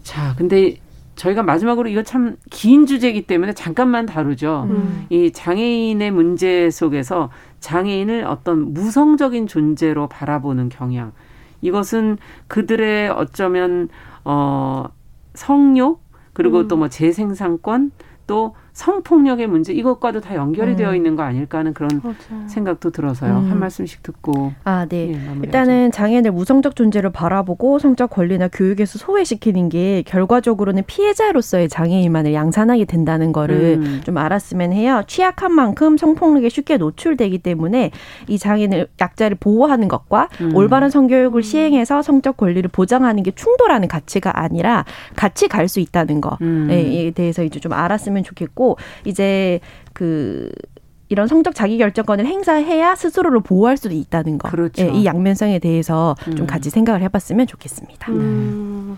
[0.04, 0.76] 자, 근데
[1.16, 4.68] 저희가 마지막으로 이거 참 긴 주제이기 때문에 잠깐만 다루죠.
[4.70, 5.06] 음.
[5.10, 11.12] 이 장애인의 문제 속에서 장애인을 어떤 무성적인 존재로 바라보는 경향.
[11.62, 13.90] 이것은 그들의 어쩌면
[14.26, 14.86] 어
[15.34, 16.02] 성욕
[16.34, 16.68] 그리고 음.
[16.68, 17.92] 또뭐 재생산권
[18.28, 20.76] 또 성폭력의 문제 이것과도 다 연결이 음.
[20.76, 22.48] 되어 있는 거 아닐까 하는 그런 맞아요.
[22.48, 23.38] 생각도 들어서요.
[23.38, 23.52] 음.
[23.52, 24.54] 한 말씀씩 듣고.
[24.64, 25.10] 아, 네.
[25.14, 32.86] 예, 일단은 장애인을 무성적 존재로 바라보고 성적 권리나 교육에서 소외시키는 게 결과적으로는 피해자로서의 장애인만을 양산하게
[32.86, 34.02] 된다는 거를 음.
[34.04, 35.04] 좀 알았으면 해요.
[35.08, 37.92] 취약한 만큼 성폭력에 쉽게 노출되기 때문에
[38.28, 40.56] 이 장애인을 약자를 보호하는 것과 음.
[40.56, 41.42] 올바른 성교육을 음.
[41.42, 47.12] 시행해서 성적 권리를 보장하는 게 충돌하는 가치가 아니라 같이 갈 수 있다는 거에 음.
[47.16, 49.60] 대해서 이제 좀 알았으면 좋겠고 있고 이제
[49.92, 50.50] 그
[51.10, 54.50] 이런 성적 자기 결정권을 행사해야 스스로를 보호할 수도 있다는 거.
[54.50, 54.84] 그렇죠.
[54.84, 56.36] 예, 이 양면성에 대해서 음.
[56.36, 58.12] 좀 같이 생각을 해봤으면 좋겠습니다.
[58.12, 58.98] 음.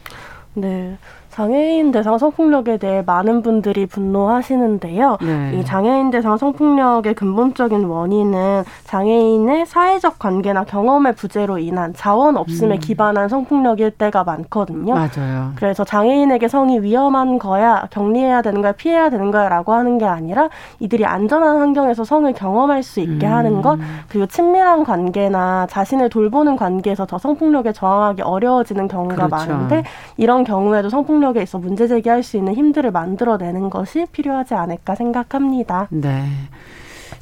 [0.54, 0.98] 네.
[1.36, 5.18] 장애인 대상 성폭력에 대해 많은 분들이 분노하시는데요.
[5.22, 5.60] 네.
[5.60, 12.80] 이 장애인 대상 성폭력의 근본적인 원인은 장애인의 사회적 관계나 경험의 부재로 인한 자원 없음에 음.
[12.80, 14.94] 기반한 성폭력일 때가 많거든요.
[14.94, 15.52] 맞아요.
[15.56, 20.48] 그래서 장애인에게 성이 위험한 거야, 격리해야 되는 거야, 피해야 되는 거야라고 하는 게 아니라
[20.80, 23.34] 이들이 안전한 환경에서 성을 경험할 수 있게 음.
[23.34, 29.36] 하는 것, 그리고 친밀한 관계나 자신을 돌보는 관계에서 더 성폭력에 저항하기 어려워지는 경우가 그렇죠.
[29.36, 29.84] 많은데
[30.16, 35.88] 이런 경우에도 성폭력 있어 문제 제기할 수 있는 힘들을 만들어내는 것이 필요하지 않을까 생각합니다.
[35.92, 36.26] 네.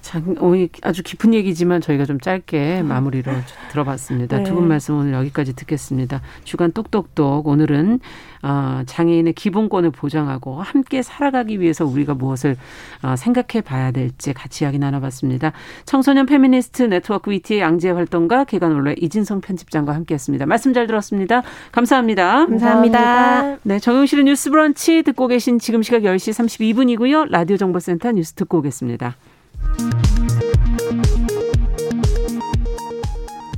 [0.04, 3.32] 참, 어, 아주 깊은 얘기지만 저희가 좀 짧게 마무리로
[3.72, 4.40] 들어봤습니다.
[4.40, 4.44] 네.
[4.44, 6.22] 두분 말씀 오늘 여기까지 듣겠습니다.
[6.44, 8.02] 주간 똑똑똑 오늘은
[8.44, 12.58] 어, 장애인의 기본권을 보장하고 함께 살아가기 위해서 우리가 무엇을
[13.02, 15.54] 어, 생각해 봐야 될지 같이 이야기 나눠봤습니다.
[15.86, 20.46] 청소년 페미니스트 네트워크 위티의 양재 활동가 계간홀로의 이진송 편집장과 함께했습니다.
[20.46, 21.44] 말씀 잘 들었습니다.
[21.72, 22.46] 감사합니다.
[22.46, 23.58] 감사합니다.
[23.64, 27.30] 네, 정용실의 뉴스 브런치 듣고 계신 지금 시각 10시 32분이고요.
[27.30, 29.16] 라디오 정보센터 뉴스 듣고 오겠습니다.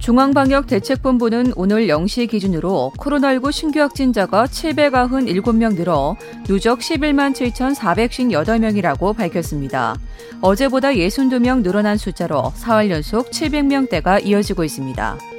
[0.06, 9.96] 중앙방역대책본부는 오늘 0시 기준으로 코로나19 신규 확진자가 797명 늘어 누적 11만 7,458명이라고 밝혔습니다.
[10.42, 15.35] 어제보다 62명 늘어난 숫자로 4월 연속 700명대가 이어지고 있습니다.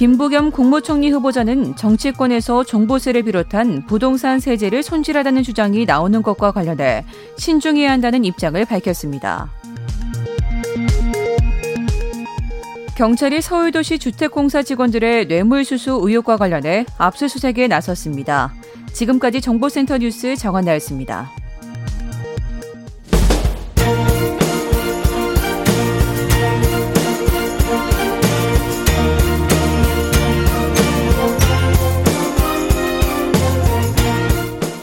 [0.00, 7.04] 김부겸 국무총리 후보자는 정치권에서 종부세를 비롯한 부동산 세제를 손질하다는 주장이 나오는 것과 관련해
[7.36, 9.50] 신중해야 한다는 입장을 밝혔습니다.
[12.96, 18.54] 경찰이 서울도시 주택공사 직원들의 뇌물수수 의혹과 관련해 압수수색에 나섰습니다.
[18.94, 21.30] 지금까지 정보센터 뉴스 정한나였습니다.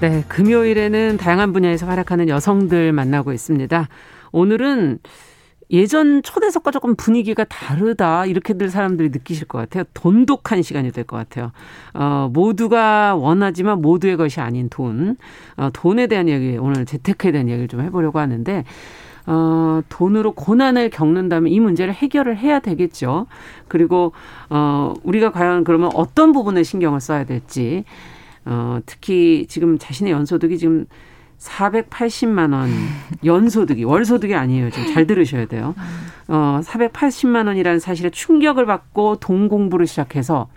[0.00, 3.88] 네, 금요일에는 다양한 분야에서 활약하는 여성들 만나고 있습니다.
[4.30, 4.98] 오늘은
[5.70, 9.84] 예전 초대석과 조금 분위기가 다르다 이렇게들 사람들이 느끼실 것 같아요.
[9.94, 11.50] 돈독한 시간이 될 것 같아요.
[11.94, 15.16] 어, 모두가 원하지만 모두의 것이 아닌 돈,
[15.56, 18.64] 어, 돈에 대한 이야기 오늘 재테크에 대한 이야기를 좀 해보려고 하는데
[19.26, 23.26] 어, 돈으로 고난을 겪는다면 이 문제를 해결을 해야 되겠죠.
[23.66, 24.12] 그리고
[24.50, 27.84] 어, 우리가 과연 그러면 어떤 부분에 신경을 써야 될지
[28.46, 30.86] 어, 특히 지금 자신의 연소득이 지금
[31.38, 32.70] 480만 원
[33.24, 34.70] 연소득이 월소득이 아니에요.
[34.70, 35.74] 좀잘 들으셔야 돼요.
[36.28, 40.48] 어, 480만 원이라는 사실에 충격을 받고 돈 공부를 시작해서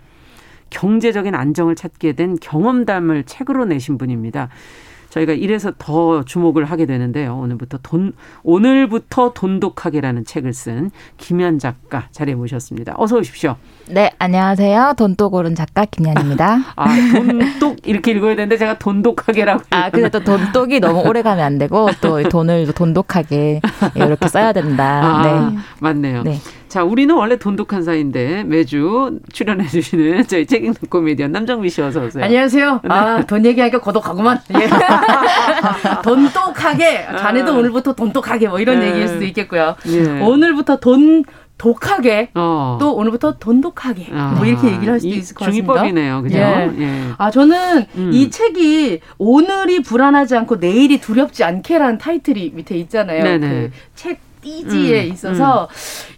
[0.70, 4.48] 경제적인 안정을 찾게 된 경험담을 책으로 내신 분입니다.
[5.10, 7.36] 저희가 이래서 더 주목을 하게 되는데요.
[7.36, 12.94] 오늘부터 돈 오늘부터 돈독하게라는 책을 쓴 김현 작가 자리에 모셨습니다.
[12.96, 13.56] 어서 오십시오.
[13.88, 14.94] 네, 안녕하세요.
[14.96, 16.58] 돈독 오른 작가 김현입니다.
[16.76, 19.62] 아, 돈독 이렇게 읽어야 되는데 제가 돈독하게라고.
[19.70, 23.60] 아, 근데 또 돈독이 너무 오래 가면 안 되고 또 돈을 돈독하게
[23.96, 24.84] 이렇게 써야 된다.
[25.04, 25.58] 아, 네.
[25.80, 26.22] 맞네요.
[26.22, 26.38] 네.
[26.70, 32.04] 자, 우리는 원래 돈독한 사이인데 매주 출연해 주시는 저희 책 읽는 코미디언 남정미 씨 어서
[32.04, 32.24] 오세요.
[32.24, 32.80] 안녕하세요.
[32.88, 34.38] 아, 돈 얘기하니까 고독하구만.
[34.54, 34.68] 예.
[36.04, 37.06] 돈독하게.
[37.18, 37.56] 자네도 아.
[37.56, 38.90] 오늘부터 돈독하게 뭐 이런 네.
[38.90, 39.74] 얘기일 수도 있겠고요.
[39.88, 40.20] 예.
[40.20, 41.24] 오늘부터 돈
[41.58, 42.78] 독하게 어.
[42.80, 45.74] 또 오늘부터 돈독하게 아, 뭐 이렇게 얘기를 할 수도 이 있을 것 같습니다.
[45.74, 46.22] 중의법이네요.
[46.22, 46.38] 그죠?
[46.38, 46.72] 예.
[46.78, 47.04] 예.
[47.18, 48.10] 아 저는 음.
[48.14, 53.24] 이 책이 오늘이 불안하지 않고 내일이 두렵지 않게라는 타이틀이 밑에 있잖아요.
[53.24, 53.48] 네네.
[53.48, 55.68] 그 책 띠지에 음, 있어서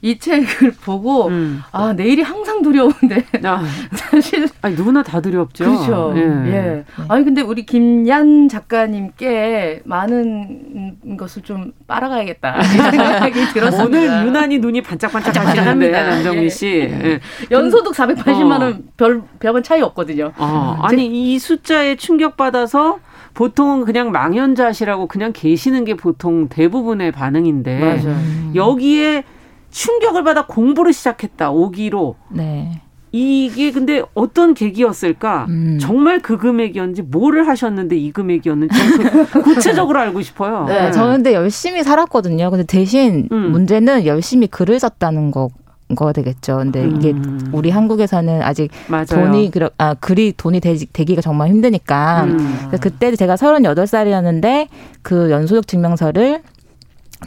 [0.01, 1.63] 이 책을 보고 음.
[1.73, 3.63] 아 내일이 항상 두려운데 아,
[3.95, 5.65] 사실 아니, 누구나 다 두렵죠.
[5.65, 6.15] 그렇죠.
[6.17, 6.85] 예.
[7.09, 13.85] 아니 근데 우리 김얀 작가님께 많은 것을 좀 빨아가야겠다 생각이 들었습니다.
[13.85, 16.03] 오늘 유난히 눈이 반짝반짝 하시는데 반짝반짝합니다.
[16.07, 16.49] 남정미 예.
[16.49, 16.67] 씨.
[16.69, 17.21] 예.
[17.51, 18.65] 연소득 480만 어.
[18.65, 20.33] 원별 별반 차이 없거든요.
[20.37, 22.99] 어, 아니 이 숫자에 충격 받아서
[23.35, 28.53] 보통은 그냥 망연자실하고 그냥 계시는 게 보통 대부분의 반응인데 음.
[28.55, 29.25] 여기에
[29.71, 31.51] 충격을 받아 공부를 시작했다.
[31.51, 32.15] 5기로.
[32.31, 32.83] 네.
[33.15, 35.47] 이게 근데 어떤 계기였을까?
[35.49, 35.79] 음.
[35.79, 38.75] 정말 그 금액이었는지 뭐를 하셨는데 이 금액이었는지
[39.45, 40.65] 구체적으로 알고 싶어요.
[40.67, 40.91] 네.
[40.93, 42.51] 저는 근데 열심히 살았거든요.
[42.51, 43.53] 근데 대신 음.
[43.53, 45.51] 문제는 열심히 글을 썼다는 거.
[45.95, 46.57] 가 되겠죠.
[46.57, 47.51] 근데 이게 음.
[47.53, 49.07] 우리 한국에서는 아직 맞아요.
[49.07, 52.71] 돈이 그러, 아 글이 돈이 되지, 되기 가 정말 힘드니까 음.
[52.81, 54.69] 그때 제가 38살이었는데
[55.03, 56.43] 그 연소득 증명서를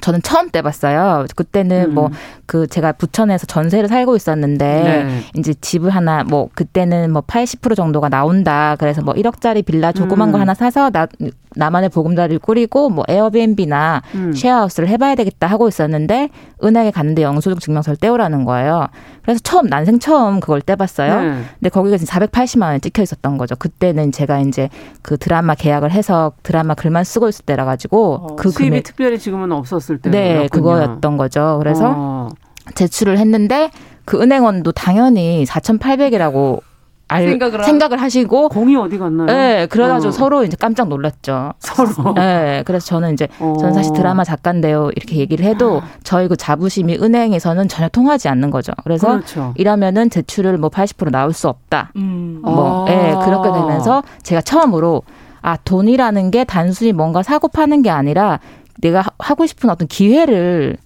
[0.02, 1.26] 저는 처음 떼봤어요.
[1.36, 1.94] 그때는 음.
[1.94, 5.22] 뭐그 제가 부천에서 전세를 살고 있었는데 네.
[5.38, 8.76] 이제 집을 하나 뭐 그때는 뭐 80% 정도가 나온다.
[8.78, 10.32] 그래서 뭐 1억짜리 빌라 조그만 음.
[10.34, 11.08] 거 하나 사서 나
[11.56, 14.34] 나만의 보금자리를 꾸리고 뭐 에어비앤비나 음.
[14.34, 16.30] 쉐어하우스를 해봐야 되겠다 하고 있었는데
[16.64, 18.88] 은행에 갔는데 영수증 증명서를 떼오라는 거예요.
[19.22, 21.22] 그래서 처음 난생 처음 그걸 떼봤어요.
[21.22, 21.42] 네.
[21.60, 23.56] 근데 거기가 지금 480만 원이 찍혀 있었던 거죠.
[23.56, 24.70] 그때는 제가 이제
[25.02, 29.20] 그 드라마 계약을 해서 드라마 글만 쓰고 있을 때라 가지고 어, 그 수입이 금액 특별히
[29.20, 31.58] 지금은 없었을 때 네 그거였던 거죠.
[31.60, 32.30] 그래서 어.
[32.76, 33.70] 제출을 했는데
[34.06, 36.62] 그 은행원도 당연히 4,800이라고
[37.08, 39.28] 알, 생각을 생각을, 하시고 공이 어디 갔나요?
[39.28, 40.12] 네, 그래가지고 어.
[40.12, 41.54] 서로 이제 깜짝 놀랐죠.
[41.60, 42.14] 서로.
[42.16, 43.56] 네, 그래서 저는 이제 어.
[43.60, 48.74] 저는 사실 드라마 작가인데요 이렇게 얘기를 해도 저희 그 자부심이 은행에서는 전혀 통하지 않는 거죠.
[48.84, 49.54] 그래서 그렇죠.
[49.56, 51.92] 이러면은 제출을 뭐 80% 나올 수 없다.
[51.96, 52.40] 음.
[52.42, 52.92] 뭐, 아.
[52.92, 55.04] 예, 그렇게 되면서 제가 처음으로
[55.42, 58.40] 아, 돈이라는 게 단순히 뭔가 사고 파는 게 아니라
[58.82, 60.78] 내가 하- 하고 싶은 어떤 기회를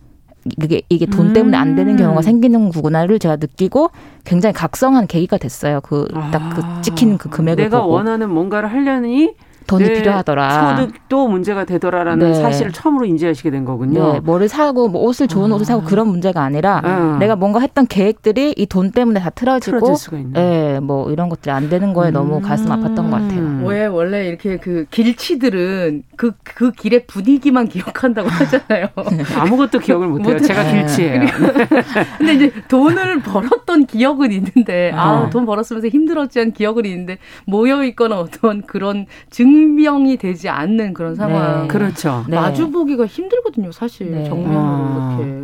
[0.62, 1.97] 이게 이게 돈 때문에 안 되는 음.
[1.97, 3.91] 경우가 생기는 구나를 제가 느끼고
[4.23, 5.82] 굉장히 각성한 계기가 됐어요.
[5.82, 6.82] 그 딱그 아.
[6.82, 9.36] 찍힌 그 금액을 내가 보고 원하는 뭔가를 하려니
[9.69, 10.77] 돈이 내 필요하더라.
[10.77, 12.34] 소득도 문제가 되더라라는 네.
[12.34, 14.13] 사실을 처음으로 인지하시게 된 거군요.
[14.13, 17.17] 네, 뭐를 사고 뭐 옷을 좋은 옷을 사고 그런 문제가 아니라 아.
[17.19, 20.39] 내가 뭔가 했던 계획들이 이 돈 때문에 다 틀어지고 틀어질 수가 있네.
[20.75, 23.39] 예, 뭐 이런 것들이 안 되는 거에 너무 가슴 아팠던 것 같아요.
[23.39, 23.63] 음.
[23.65, 28.88] 왜 원래 이렇게 그 길치들은 그, 그 길의 분위기만 기억한다고 하잖아요.
[29.38, 30.34] 아무것도 기억을 못 해요.
[30.36, 30.71] 못- 제가 네.
[30.79, 31.21] 길치예요.
[32.17, 35.29] 근데 이제 돈을 벌었던 기억은 있는데, 아, 어.
[35.29, 41.15] 돈 벌었으면서 힘들었지 않은 기억은 있는데, 모여 있거나 어떤 그런 증 명이 되지 않는 그런
[41.15, 41.63] 상황.
[41.63, 41.67] 네.
[41.67, 42.24] 그렇죠.
[42.28, 42.36] 네.
[42.36, 44.12] 마주보기가 힘들거든요, 사실.
[44.12, 44.24] 네.
[44.26, 45.17] 정면으로 아.
[45.22, 45.39] 이렇게.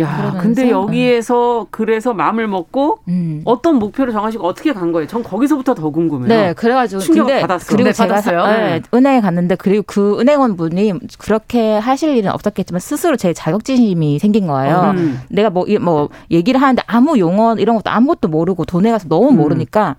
[0.00, 3.42] 야, 근데 여기에서 그래서 마음을 먹고 음.
[3.44, 5.08] 어떤 목표를 정하시고 어떻게 간 거예요?
[5.08, 6.28] 전 거기서부터 더 궁금해요.
[6.28, 7.66] 네, 그래가지고 충격을 근데 받았어.
[7.68, 8.40] 그리고 네, 제가 받았어요?
[8.42, 14.20] 사- 네, 은행에 갔는데 그리고 그 은행원 분이 그렇게 하실 일은 없었겠지만 스스로 제 자격지심이
[14.20, 14.92] 생긴 거예요.
[14.96, 15.18] 음.
[15.30, 19.30] 내가 뭐, 이- 뭐 얘기를 하는데 아무 용어 이런 것도 아무것도 모르고 돈에 가서 너무
[19.30, 19.36] 음.
[19.36, 19.96] 모르니까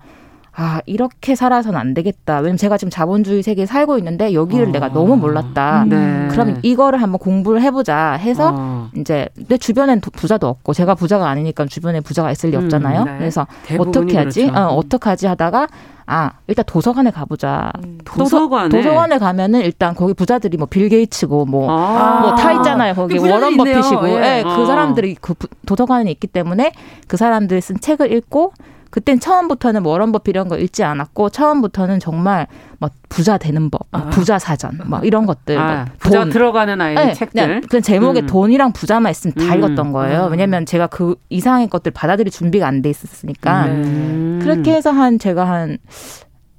[0.62, 2.36] 아 이렇게 살아서는 안 되겠다.
[2.40, 4.72] 왜냐면 제가 지금 자본주의 세계에 살고 있는데 여기를 어.
[4.72, 5.86] 내가 너무 몰랐다.
[5.88, 6.28] 네.
[6.30, 8.88] 그럼 이거를 한번 공부를 해보자 해서 어.
[8.94, 13.04] 이제 내 주변엔 도- 부자도 없고 제가 부자가 아니니까 주변에 부자가 있을 리 음, 없잖아요.
[13.04, 13.16] 네.
[13.18, 13.46] 그래서
[13.78, 14.42] 어떻게 하지?
[14.48, 14.60] 그렇죠.
[14.60, 15.66] 어, 어떻게 하지 하다가
[16.06, 17.72] 아 일단 도서관에 가보자.
[18.04, 22.20] 도서관에 도서관에 가면은 일단 거기 부자들이 뭐 빌 게이츠고 뭐 아.
[22.20, 22.92] 뭐다 있잖아요.
[22.94, 23.56] 거기 그 워런.
[23.56, 24.38] 버핏이고, 예.
[24.38, 24.66] 예, 그 어.
[24.66, 26.72] 사람들이 그 부- 도서관에 있기 때문에
[27.08, 28.52] 그 사람들이 쓴 책을 읽고
[28.90, 32.46] 그땐 처음부터는 뭐 워런 버핏 이런 거 읽지 않았고 처음부터는 정말
[32.78, 36.30] 막 부자 되는 법, 막 부자 사전, 막 이런 것들, 아, 막 부자 돈.
[36.30, 37.62] 들어가는 아이 네, 책들.
[37.68, 38.26] 그 제목에 음.
[38.26, 39.58] 돈이랑 부자만 있으면 다 음.
[39.58, 40.28] 읽었던 거예요.
[40.30, 43.66] 왜냐면 제가 그 이상의 것들 받아들일 준비가 안 돼 있었으니까.
[43.66, 44.40] 음.
[44.42, 45.78] 그렇게 해서 한 제가 한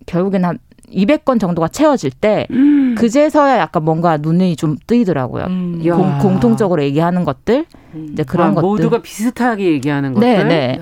[0.06, 0.60] 결국엔 한
[0.92, 2.96] 200건 정도가 채워질 때 음.
[2.98, 5.46] 그제서야 약간 뭔가 눈이 좀 뜨이더라고요.
[5.46, 5.82] 음.
[5.86, 5.96] 야.
[5.96, 7.66] 공, 공통적으로 얘기하는 것들
[8.14, 8.68] 이제 그런 아, 것들.
[8.68, 10.28] 모두가 비슷하게 얘기하는 것들.
[10.30, 10.80] 네, 네.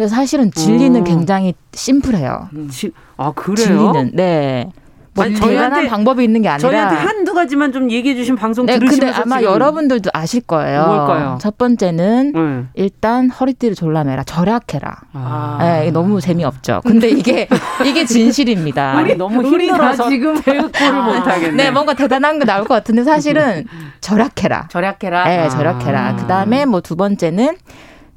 [0.00, 1.04] 그래서 사실은 진리는 어.
[1.04, 2.48] 굉장히 심플해요.
[2.70, 3.66] 지- 아 그래요?
[3.66, 4.70] 진리는 네.
[5.18, 9.22] 아니, 대단한 방법이 있는 게 아니라 저희한테 한두 가지만 좀 얘기해 주신 방송 네, 들으시면서
[9.24, 10.86] 근데 아마 여러분들도 아실 거예요.
[10.86, 11.38] 뭘까요?
[11.42, 12.64] 첫 번째는 네.
[12.72, 14.96] 일단 허리띠를 졸라매라, 절약해라.
[15.12, 15.58] 아.
[15.60, 16.80] 네, 너무 재미없죠.
[16.86, 17.46] 근데 이게
[17.84, 18.92] 이게 진실입니다.
[18.96, 21.64] 아니 너무 힘들어서 지금 대꾸를 못 하겠네.
[21.64, 23.66] 네, 뭔가 대단한 게 나올 것 같은데 사실은
[24.00, 24.68] 절약해라.
[24.70, 25.24] 절약해라.
[25.24, 25.48] 네, 아.
[25.50, 26.16] 절약해라.
[26.16, 27.56] 그 다음에 뭐 두 번째는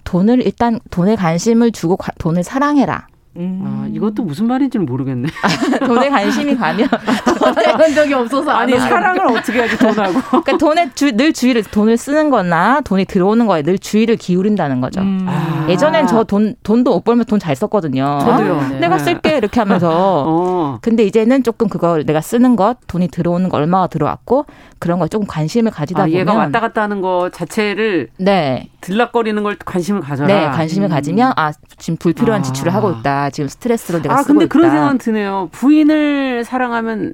[0.04, 3.08] 돈을 일단 돈에 관심을 주고 과- 돈을 사랑해라.
[3.36, 5.28] 아, 이것도 무슨 말인지는 모르겠네.
[5.86, 6.88] 돈에 관심이 가면
[7.68, 8.78] 해본 적이 없어서 아니.
[8.78, 10.14] 사랑을 어떻게 하지 돈하고.
[10.44, 15.02] 그러니까 돈에 주, 늘 주의를 돈을 쓰는 거나 돈이 들어오는 거에 늘 주의를 기울인다는 거죠.
[15.02, 15.26] 음.
[15.28, 15.66] 아.
[15.70, 18.20] 예전엔 저 돈 돈도 못 벌면 돈 잘 썼거든요.
[18.22, 18.62] 저도요.
[18.70, 18.80] 네.
[18.80, 19.90] 내가 쓸게 이렇게 하면서
[20.26, 20.78] 어.
[20.82, 24.46] 근데 이제는 조금 그걸 내가 쓰는 것, 돈이 들어오는 거 얼마가 들어왔고
[24.80, 29.42] 그런 거에 조금 관심을 가지다 아, 보면 얘가 왔다 갔다 하는 거 자체를 네, 들락거리는
[29.44, 30.28] 걸 관심을 가져라.
[30.28, 32.44] 네 관심을 가지면 아 지금 불필요한 아.
[32.44, 33.23] 지출을 하고 있다.
[33.30, 34.52] 지금 스트레스로 내가 아 쓰고 근데 있다.
[34.54, 35.50] 그런 생각은 드네요.
[35.52, 37.14] 부인을 사랑하면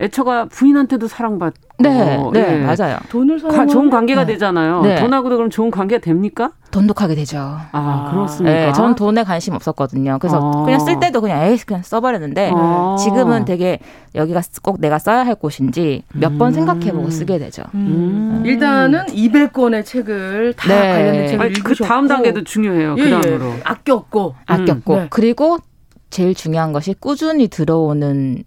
[0.00, 1.58] 애처가 부인한테도 사랑받고.
[1.80, 2.64] 네, 네 예.
[2.64, 2.98] 맞아요.
[3.08, 4.32] 돈을 과- 사용 좋은 관계가 네.
[4.34, 4.82] 되잖아요.
[4.82, 4.96] 네.
[4.96, 6.52] 돈하고도 그럼 좋은 관계가 됩니까?
[6.70, 7.38] 돈독하게 되죠.
[7.38, 8.52] 아, 아, 그렇습니까?
[8.54, 10.18] 네, 전 돈에 관심 없었거든요.
[10.20, 10.64] 그래서 어.
[10.64, 12.96] 그냥 쓸 때도 그냥 에이 그냥 써버렸는데 어.
[12.98, 13.78] 지금은 되게
[14.14, 16.52] 여기가 꼭 내가 써야 할 곳인지 몇번 음.
[16.52, 17.62] 생각해보고 쓰게 되죠.
[17.74, 18.42] 음.
[18.44, 20.92] 일단은 200권의 책을 다 네.
[20.92, 22.96] 관련된 책을 아니, 그 읽으셨고 다음 단계도 중요해요.
[22.98, 23.10] 예, 그 예.
[23.10, 23.52] 다음으로.
[23.64, 25.06] 아꼈고 아꼈고 네.
[25.10, 25.58] 그리고
[26.10, 28.42] 제일 중요한 것이 꾸준히 들어오는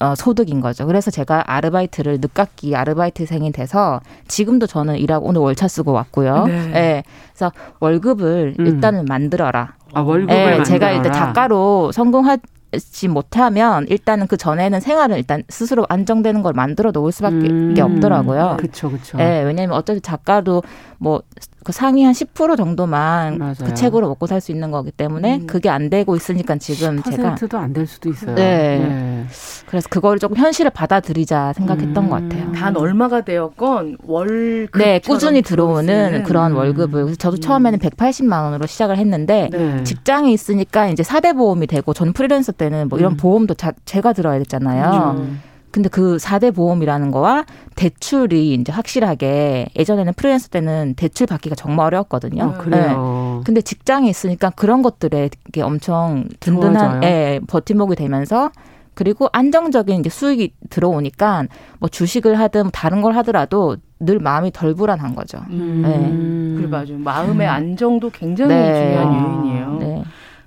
[0.00, 0.86] 어, 소득인 거죠.
[0.86, 6.46] 그래서 제가 아르바이트를 늦깎이 아르바이트생이 돼서 지금도 저는 일하고 오늘 월차 쓰고 왔고요.
[6.46, 6.72] 네.
[6.74, 7.02] 예.
[7.34, 8.66] 그래서 월급을 음.
[8.66, 9.74] 일단은 만들어라.
[9.92, 10.64] 아, 월급을 예, 만들어라.
[10.64, 12.38] 제가 일단 작가로 성공하
[12.78, 17.74] 지 못하면 일단은 그 전에는 생활을 일단 스스로 안정되는 걸 만들어 놓을 수밖에 음.
[17.78, 18.56] 없더라고요.
[18.60, 19.18] 그쵸, 그쵸.
[19.20, 20.62] 예, 왜냐면 어차피 작가도
[20.98, 21.22] 뭐
[21.62, 23.54] 그 상위 한 10% 정도만 맞아요.
[23.62, 25.46] 그 책으로 먹고 살 수 있는 거기 때문에 음.
[25.46, 28.34] 그게 안 되고 있으니까 지금 제가 10%도 안 될 수도 있어요.
[28.34, 29.26] 네.
[29.66, 32.08] 그래서 그거를 조금 현실을 받아들이자 생각했던 음.
[32.08, 32.52] 것 같아요.
[32.52, 38.96] 단 얼마가 되었건 월급 네, 꾸준히 들어오는 그런 월급을 그래서 저도 처음에는 180만 원으로 시작을
[38.96, 39.84] 했는데 네.
[39.84, 43.16] 직장에 있으니까 이제 사대 보험이 되고 저는 프리랜서 때는 뭐 이런 음.
[43.16, 45.14] 보험도 자, 제가 들어야 됐잖아요.
[45.14, 45.26] 그렇죠.
[45.70, 47.44] 근데 그 4대 보험이라는 거와
[47.76, 52.42] 대출이 이제 확실하게 예전에는 프리랜서 때는 대출 받기가 정말 어려웠거든요.
[52.42, 53.40] 아, 그래요.
[53.44, 57.04] 근데 직장에 있으니까 그런 것들에 이게 엄청 든든한?
[57.04, 58.50] 예, 버팀목이 되면서
[58.94, 61.46] 그리고 안정적인 이제 수익이 들어오니까
[61.78, 65.38] 뭐 주식을 하든 다른 걸 하더라도 늘 마음이 덜 불안한 거죠.
[65.50, 66.54] 음.
[66.56, 66.98] 그래 맞아요.
[66.98, 68.74] 마음의 안정도 굉장히 네.
[68.74, 69.42] 중요한 아.
[69.44, 69.59] 요인이에요.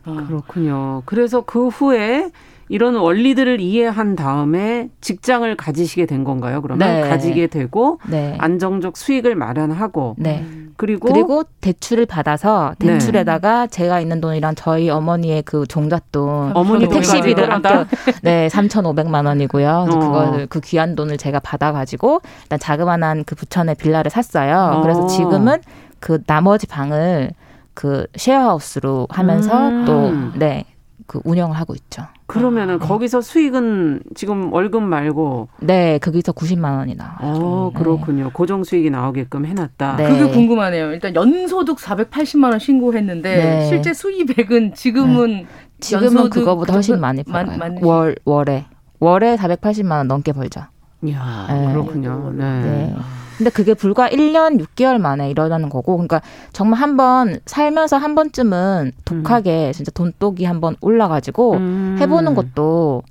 [0.06, 0.14] 네.
[0.18, 0.26] 아.
[0.28, 1.02] 그렇군요.
[1.06, 2.32] 그래서 그 후에
[2.70, 6.62] 이런 원리들을 이해한 다음에 직장을 가지시게 된 건가요?
[6.62, 7.08] 그러면 네.
[7.08, 8.36] 가지게 되고 네.
[8.40, 10.46] 안정적 수익을 마련하고 네.
[10.78, 12.94] 그리고, 그리고 대출을 받아서 네.
[12.94, 17.86] 대출에다가 제가 있는 돈이랑 저희 어머니의 그 종잣돈 어머니 그 택시비를 아껴
[18.24, 19.88] 네 3,500만 원이고요.
[19.92, 20.00] 어.
[20.00, 24.78] 그거를 그 귀한 돈을 제가 받아 가지고 일단 자그마한 그 부천에 빌라를 샀어요.
[24.78, 24.82] 어.
[24.82, 25.60] 그래서 지금은
[26.00, 27.32] 그 나머지 방을
[27.74, 29.86] 그 쉐어하우스로 하면서 음.
[29.86, 30.66] 또네
[31.06, 32.04] 그 운영을 하고 있죠.
[32.28, 37.18] 그러면은 거기서 수익은 지금 월급 말고 네 거기서 90만 원이 나와요.
[37.22, 38.32] 어 그렇군요.
[38.34, 39.98] 고정 수익이 나오게끔 해놨다.
[39.98, 40.08] 네.
[40.08, 40.92] 그게 궁금하네요.
[40.94, 43.66] 일단 연소득 480만 원 신고했는데 네.
[43.68, 45.46] 실제 수입액은 지금은
[45.80, 47.60] 지금은 그거보다 훨씬 그 많이 많- 벌어요.
[47.60, 48.66] 많으시- 월 월에
[49.00, 50.62] 월에 480만 원 넘게 벌죠.
[51.04, 51.74] 이야 네.
[51.74, 52.32] 그렇군요.
[52.34, 52.96] 네.
[53.34, 53.38] 네.
[53.38, 56.22] 근데 그게 불과 1년 6개월 만에 일어나는 거고, 그러니까
[56.52, 61.98] 정말 한 번 살면서 한 번쯤은 독하게 진짜 돈독이 한번 올라가지고 음.
[62.00, 63.02] 해보는 것도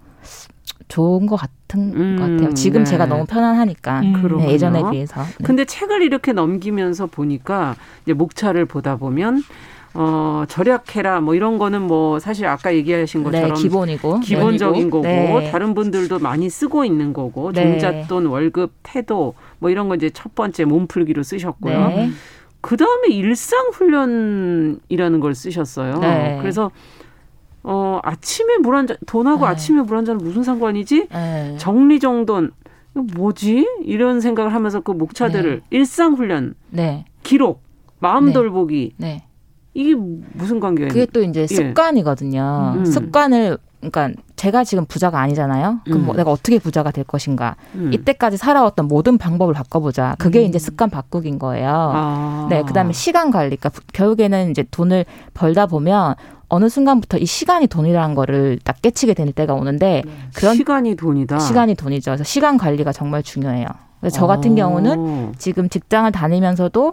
[0.89, 2.55] 좋은 것 같은 음, 것 같아요.
[2.55, 2.91] 지금 네.
[2.91, 4.37] 제가 너무 편안하니까 음.
[4.39, 4.51] 네.
[4.53, 5.23] 예전에 비해서.
[5.23, 5.45] 네.
[5.45, 9.43] 근데 책을 이렇게 넘기면서 보니까 이제 목차를 보다 보면
[9.95, 14.20] 어 절약해라 뭐 이런 거는 뭐 사실 아까 얘기하신 네, 것처럼 기본이고.
[14.20, 15.51] 기본적인 거고 네.
[15.51, 17.79] 다른 분들도 많이 쓰고 있는 거고 네.
[17.79, 21.88] 종잣돈 월급 태도 뭐 이런 거 이제 첫 번째 몸풀기로 쓰셨고요.
[21.88, 22.10] 네.
[22.60, 25.94] 그 다음에 일상 훈련이라는 걸 쓰셨어요.
[26.00, 26.36] 네.
[26.40, 26.70] 그래서
[27.62, 29.46] 어 아침에 물 한 잔 돈하고 네.
[29.52, 31.06] 아침에 물 한 잔은 무슨 상관이지?
[31.12, 31.54] 네.
[31.58, 32.50] 정리정돈
[33.14, 33.66] 뭐지?
[33.84, 37.04] 이런 생각을 하면서 그 목차들을 일상 훈련 네.
[37.22, 37.62] 기록
[38.00, 38.32] 마음 네.
[38.32, 39.24] 돌보기 네.
[39.74, 40.88] 이게 무슨 관계예요?
[40.88, 42.74] 그게 또 이제 습관이거든요.
[42.78, 42.84] 음.
[42.84, 43.58] 습관을
[43.91, 45.80] 그러니까 제가 지금 부자가 아니잖아요.
[45.85, 46.16] 그럼 뭐 음.
[46.16, 47.57] 내가 어떻게 부자가 될 것인가?
[47.74, 47.93] 음.
[47.93, 50.14] 이때까지 살아왔던 모든 방법을 바꿔보자.
[50.18, 51.68] 그게 이제 습관 바꾸기인 거예요.
[51.68, 52.47] 아.
[52.49, 53.57] 네, 그다음에 시간 관리.
[53.57, 55.05] 그러니까 결국에는 이제 돈을
[55.35, 56.14] 벌다 보면
[56.49, 60.03] 어느 순간부터 이 시간이 돈이라는 거를 딱 깨치게 되는 때가 오는데
[60.35, 61.39] 그런 시간이 돈이다.
[61.39, 62.11] 시간이 돈이죠.
[62.11, 63.66] 그래서 시간 관리가 정말 중요해요.
[64.01, 64.55] 그래서 저 같은 어.
[64.57, 66.93] 경우는 지금 직장을 다니면서도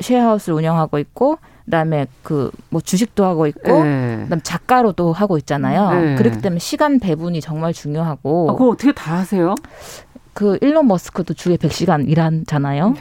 [0.00, 4.20] 쉐어하우스를 운영하고 있고 그다음에 그 뭐 주식도 하고 있고 네.
[4.24, 5.90] 그다음 작가로도 하고 있잖아요.
[5.92, 6.14] 네.
[6.16, 9.54] 그렇기 때문에 시간 배분이 정말 중요하고 아, 그거 어떻게 다 하세요?
[10.32, 12.94] 그 일론 머스크도 주에 100시간 일하잖아요.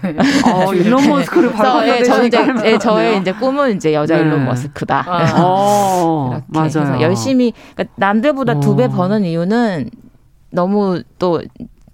[0.54, 2.38] 어, 일론 머스크를 바로 예, 저는 이제.
[2.64, 4.22] 예, 저의 이제 꿈은 이제 여자 네.
[4.22, 5.04] 일론 머스크다.
[5.06, 5.34] 아.
[5.44, 6.66] 어, 이렇게 맞아요.
[6.66, 8.90] 해서 열심히 그러니까 남들보다 두배 어.
[8.90, 9.90] 버는 이유는
[10.52, 11.42] 너무 또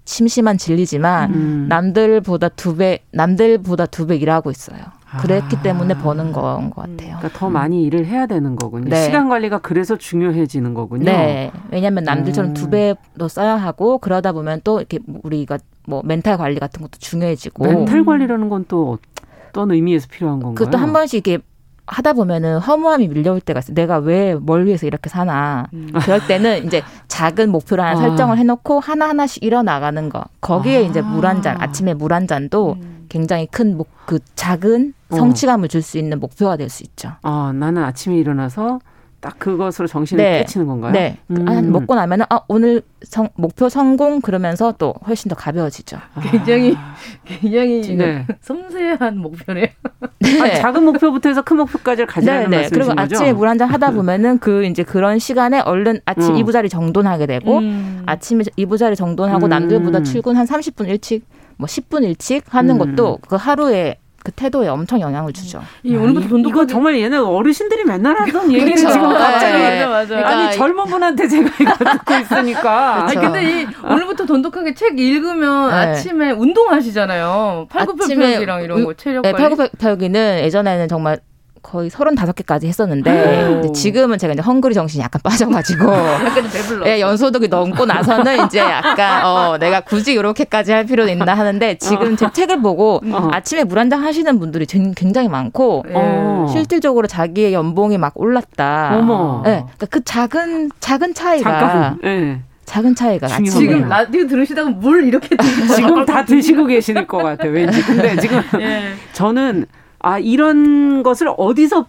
[0.04, 1.66] 심심한 진리지만 음.
[1.68, 4.78] 남들보다 두 배 남들보다 두 배 일하고 있어요.
[5.20, 5.62] 그랬기 아.
[5.62, 7.16] 때문에 버는 건 것 같아요.
[7.18, 8.88] 그러니까 더 많이 일을 해야 되는 거군요.
[8.90, 9.04] 네.
[9.04, 11.04] 시간 관리가 그래서 중요해지는 거군요.
[11.04, 11.50] 네.
[11.70, 12.54] 왜냐하면 남들처럼 음.
[12.54, 17.64] 두 배도 써야 하고 그러다 보면 또 이렇게 우리가 뭐 멘탈 관리 같은 것도 중요해지고
[17.64, 18.98] 멘탈 관리라는 건 또
[19.50, 20.54] 어떤 의미에서 필요한 건가요?
[20.54, 21.42] 그것도 한 번씩 이렇게
[21.84, 23.74] 하다 보면은 허무함이 밀려올 때가 있어요.
[23.74, 25.66] 내가 왜 뭘 위해서 이렇게 사나.
[26.04, 28.02] 그럴 때는 이제 작은 목표를 하나 아.
[28.02, 30.24] 설정을 해놓고 하나 하나씩 일어 나가는 거.
[30.40, 30.80] 거기에 아.
[30.80, 32.91] 이제 물 한 잔, 아침에 물 한 잔도 음.
[33.12, 35.16] 굉장히 큰 목, 그 작은 어.
[35.16, 37.10] 성취감을 줄 수 있는 목표가 될 수 있죠.
[37.22, 38.78] 아, 나는 아침에 일어나서
[39.20, 40.38] 딱 그것으로 정신을 네.
[40.38, 40.92] 깨치는 건가요?
[40.92, 41.18] 네.
[41.30, 41.46] 음.
[41.48, 45.98] 아, 먹고 나면은 아 오늘 성, 목표 성공 그러면서 또 훨씬 더 가벼워지죠.
[46.22, 46.74] 굉장히
[47.24, 48.26] 굉장히 네.
[48.40, 49.66] 섬세한 목표네요.
[50.42, 52.56] 아니, 작은 목표부터 해서 큰 목표까지를 가지라는 네, 네.
[52.62, 53.14] 말씀이신 그리고 거죠?
[53.16, 56.36] 아침에 물 한 잔 하다 보면은 그 이제 그런 시간에 얼른 아침 음.
[56.38, 58.02] 이부자리 정돈하게 되고 음.
[58.06, 59.50] 아침에 이부자리 정돈하고 음.
[59.50, 61.24] 남들보다 출근 한 30분 일찍
[61.62, 62.96] 뭐 10분 일찍 하는 음.
[62.96, 65.60] 것도 그 하루에 그 태도에 엄청 영향을 주죠.
[65.82, 68.92] 이 오늘부터 돈독 이거 정말 얘네 어르신들이 맨날 하던 얘기를 그렇죠.
[68.92, 69.86] 지금 갑자기 네.
[69.86, 70.28] 맞아 맞아.
[70.28, 75.74] 아니 젊은 분한테 제가 이거 듣고 있으니까 아니 근데 이 오늘부터 돈독하게 책 읽으면 네.
[75.74, 77.66] 아침에 운동하시잖아요.
[77.70, 79.42] 팔굽혀펴기랑 이런 거 체력 네, 관리.
[79.42, 81.18] 팔굽혀펴기는 예전에는 정말
[81.62, 83.58] 거의 35개까지 했었는데 오.
[83.60, 86.86] 이제 지금은 제가 이제 헝그리 정신이 약간 빠져가지고 약간 배불러.
[86.88, 92.16] 예, 연소득이 넘고 나서는 이제 약간 어 내가 굳이 이렇게까지 할 필요는 있나 하는데 지금
[92.16, 93.28] 제 책을 보고 어.
[93.32, 95.92] 아침에 물 한 잔 하시는 분들이 전- 굉장히 많고 예.
[95.94, 96.46] 어.
[96.50, 98.96] 실질적으로 자기의 연봉이 막 올랐다.
[98.98, 99.42] 어머.
[99.46, 102.40] 예, 그러니까 그 작은 작은 차이가 예.
[102.64, 103.50] 작은 차이가 중요하네요.
[103.60, 105.36] 지금 라디오 들으시다가 물 이렇게
[105.76, 108.92] 지금 다 드시고 계실 것 같아 왠지 근데 지금 예.
[109.12, 109.66] 저는
[110.02, 111.86] 아 이런 것을 어디서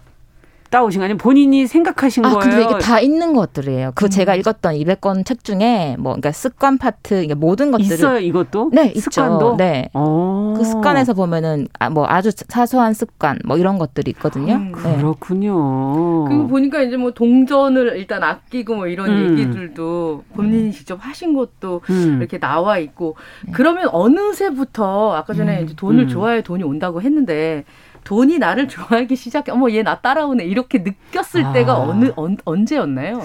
[0.74, 2.40] 따오신 거 아니면 본인이 생각하신 아, 거예요?
[2.40, 3.92] 근데 이게 다 있는 것들이에요.
[3.94, 8.70] 그 제가 읽었던 200권 책 중에 뭐 그러니까 습관 파트, 이게 모든 것들을 있어요 이것도?
[8.72, 9.02] 네, 있죠.
[9.02, 9.56] 습관도?
[9.56, 9.88] 네.
[9.94, 10.54] 어.
[10.56, 14.54] 그 습관에서 보면은 아, 뭐 아주 사소한 습관 뭐 이런 것들이 있거든요.
[14.54, 14.96] 음, 네.
[14.96, 16.24] 그렇군요.
[16.24, 19.38] 그리고 보니까 이제 뭐 동전을 일단 아끼고 뭐 이런 음.
[19.38, 22.18] 얘기들도 본인이 직접 하신 것도 음.
[22.18, 23.14] 이렇게 나와 있고
[23.52, 26.08] 그러면 어느새부터 아까 전에 이제 돈을 음.
[26.08, 27.64] 좋아해 돈이 온다고 했는데
[28.04, 31.52] 돈이 나를 좋아하기 시작해 어머 얘 나 따라오네 이렇게 느꼈을 아.
[31.52, 33.22] 때가 어느 언, 언제였나요?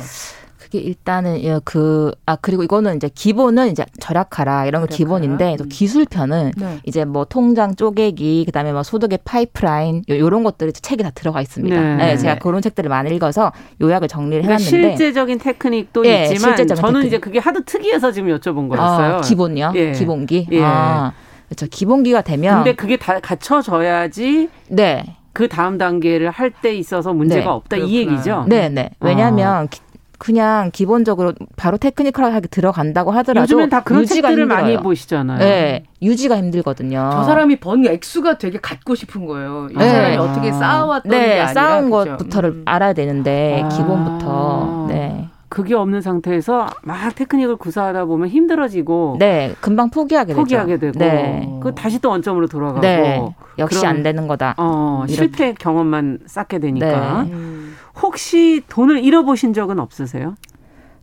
[0.57, 4.97] 그게 일단은 예, 그, 아, 그리고 이거는 이제 기본은 이제 절약하라 이런 거 절약하라.
[4.97, 5.69] 기본인데 또 음.
[5.69, 6.79] 기술편은 네.
[6.83, 11.41] 이제 뭐 통장 쪼개기, 그 다음에 뭐 소득의 파이프라인, 요, 요런 것들이 책에 다 들어가
[11.41, 11.75] 있습니다.
[11.81, 11.95] 네.
[11.95, 12.17] 네.
[12.17, 13.51] 제가 그런 책들을 많이 읽어서
[13.81, 14.97] 요약을 정리를 그러니까 해놨는데.
[14.97, 17.07] 실제적인 테크닉도 예, 있지만 실제적인 저는 테크닉.
[17.07, 19.15] 이제 그게 하도 특이해서 지금 여쭤본 거였어요.
[19.15, 19.71] 아, 기본이요?
[19.75, 19.91] 예.
[19.93, 20.49] 기본기?
[20.51, 20.61] 예.
[20.61, 21.13] 아,
[21.49, 21.65] 그렇죠.
[21.69, 22.55] 기본기가 되면.
[22.63, 25.15] 근데 그게 다 갖춰져야지 네.
[25.33, 27.47] 그 다음 단계를 할 때 있어서 문제가 네.
[27.49, 27.97] 없다 이 그렇구나.
[28.13, 28.45] 얘기죠.
[28.47, 28.89] 네, 네.
[28.99, 29.05] 아.
[29.07, 29.81] 왜냐하면 기-
[30.17, 34.63] 그냥 기본적으로 바로 테크니컬하게 들어간다고 하더라도 요즘엔 다 그런 유지가 책들을 힘들어요.
[34.63, 35.39] 많이 보시잖아요.
[35.39, 37.09] 네, 유지가 힘들거든요.
[37.13, 39.69] 저 사람이 번 액수가 되게 갖고 싶은 거예요.
[39.71, 39.87] 이 네.
[39.89, 42.17] 사람이 어떻게 쌓아왔던 게 네, 아니라 쌓은 그죠?
[42.17, 42.61] 것부터를 음.
[42.65, 43.69] 알아야 되는데 아.
[43.69, 50.39] 기본부터 네, 그게 없는 상태에서 막 테크닉을 구사하다 보면 힘들어지고 네, 금방 포기하게 되죠.
[50.41, 53.19] 포기하게 되고 네, 그 다시 또 원점으로 돌아가고 네,
[53.57, 54.53] 역시 안 되는 거다.
[54.57, 55.05] 어.
[55.07, 57.31] 실패 경험만 쌓게 되니까 네.
[57.33, 57.75] 음.
[58.01, 60.35] 혹시 돈을 잃어보신 적은 없으세요?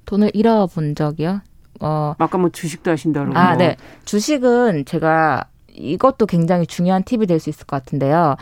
[0.06, 1.40] 돈을 잃어본 적이요?
[1.80, 3.76] 어, 아까 뭐 주식도 하신다 그러고 아, 네.
[4.04, 5.44] 주식은 제가
[5.74, 8.36] 이것도 굉장히 중요한 팁이 될 수 있을 것 같은데요.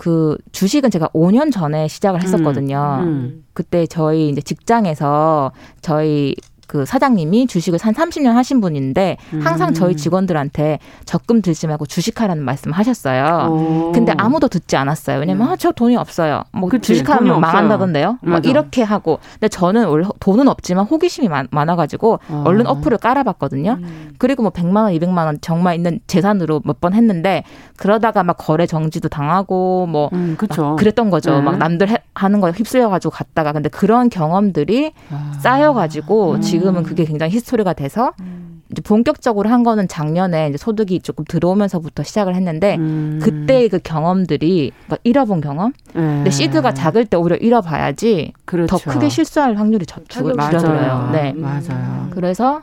[0.00, 3.00] 그 주식은 제가 5년 전에 시작을 했었거든요.
[3.02, 3.44] 음.
[3.52, 6.34] 그때 저희 이제 직장에서 저희
[6.70, 9.74] 그 사장님이 주식을 한 30년 하신 분인데 항상 음.
[9.74, 13.48] 저희 직원들한테 적금 들지 말고 주식하라는 말씀 하셨어요.
[13.50, 13.90] 어.
[13.92, 15.18] 근데 아무도 듣지 않았어요.
[15.18, 16.44] 왜냐면 아, 저 돈이 없어요.
[16.52, 17.40] 뭐 그치, 주식하면.
[17.40, 18.18] 망한다던데요.
[18.22, 18.48] 막 맞아.
[18.48, 19.18] 이렇게 하고.
[19.32, 22.44] 근데 저는 원래 돈은 없지만 호기심이 많, 많아가지고 어.
[22.46, 23.78] 얼른 어플을 깔아봤거든요.
[23.82, 24.14] 음.
[24.18, 27.42] 그리고 뭐 100만 원, 200만 원 정말 있는 재산으로 몇 번 했는데
[27.76, 30.36] 그러다가 막 거래 정지도 당하고 뭐 음,
[30.78, 31.32] 그랬던 거죠.
[31.32, 31.40] 네.
[31.42, 35.32] 막 남들 해- 하는 거에 휩쓸려가지고 갔다가 근데 그런 경험들이 아.
[35.40, 36.40] 쌓여가지고 음.
[36.60, 38.12] 지금은 그게 굉장히 히스토리가 돼서
[38.70, 43.18] 이제 본격적으로 한 거는 작년에 이제 소득이 조금 들어오면서부터 시작을 했는데 음.
[43.22, 45.72] 그때의 그 경험들이 막 잃어본 경험.
[45.94, 46.00] 네.
[46.00, 48.76] 근데 시드가 작을 때 오히려 잃어봐야지 그렇죠.
[48.78, 50.00] 더 크게 실수할 확률이 저-
[50.36, 50.50] 맞아요.
[50.58, 51.10] 줄어들어요.
[51.12, 51.32] 네.
[51.32, 52.08] 맞아요.
[52.10, 52.62] 그래서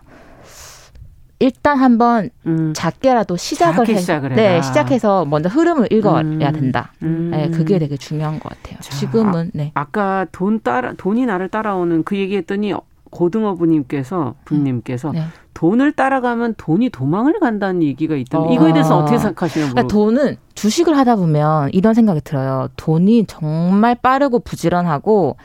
[1.40, 2.74] 일단 한번 음.
[2.76, 6.40] 작게라도 시작을 해 시작을 네, 시작해서 먼저 흐름을 읽어야 음.
[6.40, 6.94] 된다.
[7.04, 7.30] 음.
[7.32, 8.80] 네, 그게 되게 중요한 것 같아요.
[8.82, 9.72] 자, 지금은 네.
[9.76, 12.74] 아, 까돈 따라 돈이 나를 따라오는 그 얘기했더니
[13.18, 15.24] 고등어부님께서 분님께서 네.
[15.56, 18.54] 돈을 따라가면 돈이 도망을 간다는 얘기가 있던데 어.
[18.54, 19.72] 이거에 대해서 어떻게 생각하시나요?
[19.72, 22.68] 그러니까 돈은 주식을 하다 보면 이런 생각이 들어요.
[22.78, 25.36] 돈이 정말 빠르고 부지런하고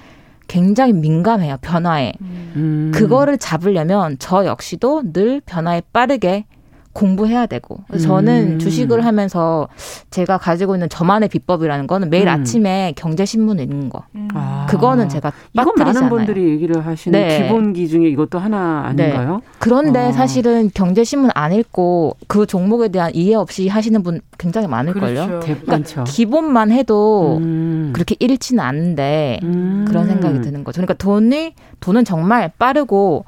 [0.49, 2.13] 굉장히 민감해요 변화에.
[2.21, 2.91] 음.
[2.95, 6.45] 그거를 잡으려면 저 역시도 늘 변화에 빠르게
[6.93, 8.59] 공부해야 되고 저는 음.
[8.59, 9.69] 주식을 하면서
[10.11, 12.33] 제가 가지고 있는 저만의 비법이라는 거는 매일 음.
[12.33, 14.29] 아침에 경제 신문 읽는 거 음.
[14.35, 14.67] 아.
[14.69, 16.09] 그거는 제가 이건 많은.
[16.09, 17.43] 분들이 얘기를 하시는 네.
[17.43, 19.37] 기본기 중에 이것도 하나 아닌가요?
[19.37, 19.47] 네.
[19.59, 20.13] 그런데 아.
[20.13, 25.27] 사실은 경제 신문 안 읽고 그 종목에 대한 이해 없이 하시는 분 굉장히 많을 걸요.
[25.27, 25.63] 그렇죠.
[25.65, 27.91] 그러니까 기본만 해도 음.
[27.95, 29.85] 그렇게 잃지는 않는데 음.
[29.89, 30.81] 그런 생각이 드는 거죠.
[30.83, 33.25] 그러니까 돈이 돈은 정말 빠르고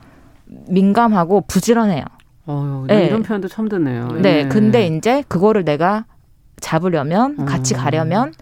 [0.68, 2.04] 민감하고 부지런해요.
[2.46, 3.06] 어, 네.
[3.06, 4.08] 이런 표현도 처음 듣네요.
[4.20, 4.48] 네, 예.
[4.48, 6.04] 근데 이제 그거를 내가
[6.60, 7.44] 잡으려면 음.
[7.44, 8.32] 같이 가려면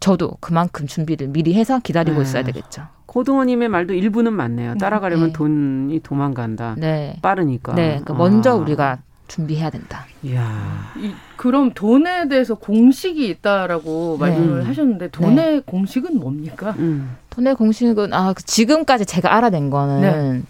[0.00, 2.22] 저도 그만큼 준비를 미리 해서 기다리고 네.
[2.22, 2.82] 있어야 되겠죠.
[3.06, 4.76] 고등어님의 말도 일부는 맞네요.
[4.78, 5.32] 따라가려면 네.
[5.32, 6.74] 돈이 도망간다.
[6.78, 7.16] 네.
[7.22, 7.74] 빠르니까.
[7.74, 8.54] 네, 그러니까 먼저 아.
[8.54, 8.98] 우리가
[9.28, 10.04] 준비해야 된다.
[10.22, 10.92] 이야.
[10.98, 14.26] 이, 그럼 돈에 대해서 공식이 있다라고 네.
[14.26, 15.62] 말씀을 하셨는데 돈의 네.
[15.64, 16.74] 공식은 뭡니까?
[16.78, 17.16] 음.
[17.30, 20.42] 돈의 공식은 아그 지금까지 제가 알아낸 거는 네.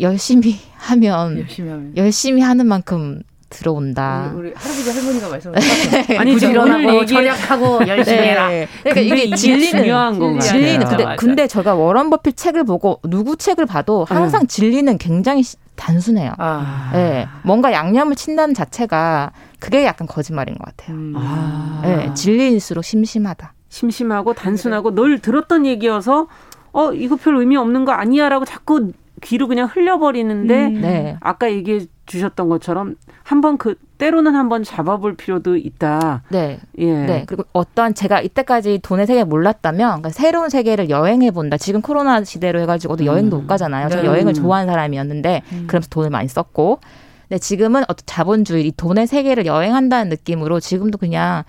[0.00, 1.92] 열심히 하면 열심히, 하면.
[1.96, 4.32] 열심히 하는 만큼 들어온다.
[4.34, 6.18] 우리, 우리 할아버지 할머니가 말씀하셨죠.
[6.18, 8.30] 아니 부지런하고 절약하고 열심히 네.
[8.30, 8.48] 해라.
[8.82, 10.40] 그러니까 이게 진리는 중요한 건가요?
[10.40, 11.16] 진리는 근데 맞아.
[11.16, 14.46] 근데 제가 워런 버핏 책을 보고 누구 책을 봐도 항상 음.
[14.46, 15.42] 진리는 굉장히
[15.76, 16.32] 단순해요.
[16.38, 16.90] 아.
[16.92, 20.96] 네, 뭔가 양념을 친다는 자체가 그게 약간 거짓말인 것 같아요.
[20.96, 21.14] 음.
[21.16, 21.80] 아.
[21.84, 23.52] 네, 진리일수록 심심하다.
[23.68, 26.28] 심심하고 단순하고 늘 들었던 얘기여서
[26.72, 28.92] 어 이거 별 의미 없는 거 아니야라고 자꾸
[29.24, 30.80] 귀로 그냥 흘려버리는데 음.
[30.82, 31.16] 네.
[31.20, 36.22] 아까 얘기해 주셨던 것처럼 한번 그 때로는 한번 잡아볼 필요도 있다.
[36.28, 36.60] 네.
[36.78, 37.06] 예.
[37.06, 37.24] 네.
[37.26, 41.56] 그리고 어떤 제가 이때까지 돈의 세계 몰랐다면 그러니까 새로운 세계를 여행해 본다.
[41.56, 43.06] 지금 코로나 시대로 해가지고도 음.
[43.06, 43.88] 여행도 못 가잖아요.
[43.88, 43.96] 네.
[43.96, 45.64] 저 여행을 좋아하는 사람이었는데 음.
[45.66, 46.80] 그러면서 돈을 많이 썼고.
[47.28, 51.44] 근데 지금은 어떤 자본주의, 이 돈의 세계를 여행한다는 느낌으로 지금도 그냥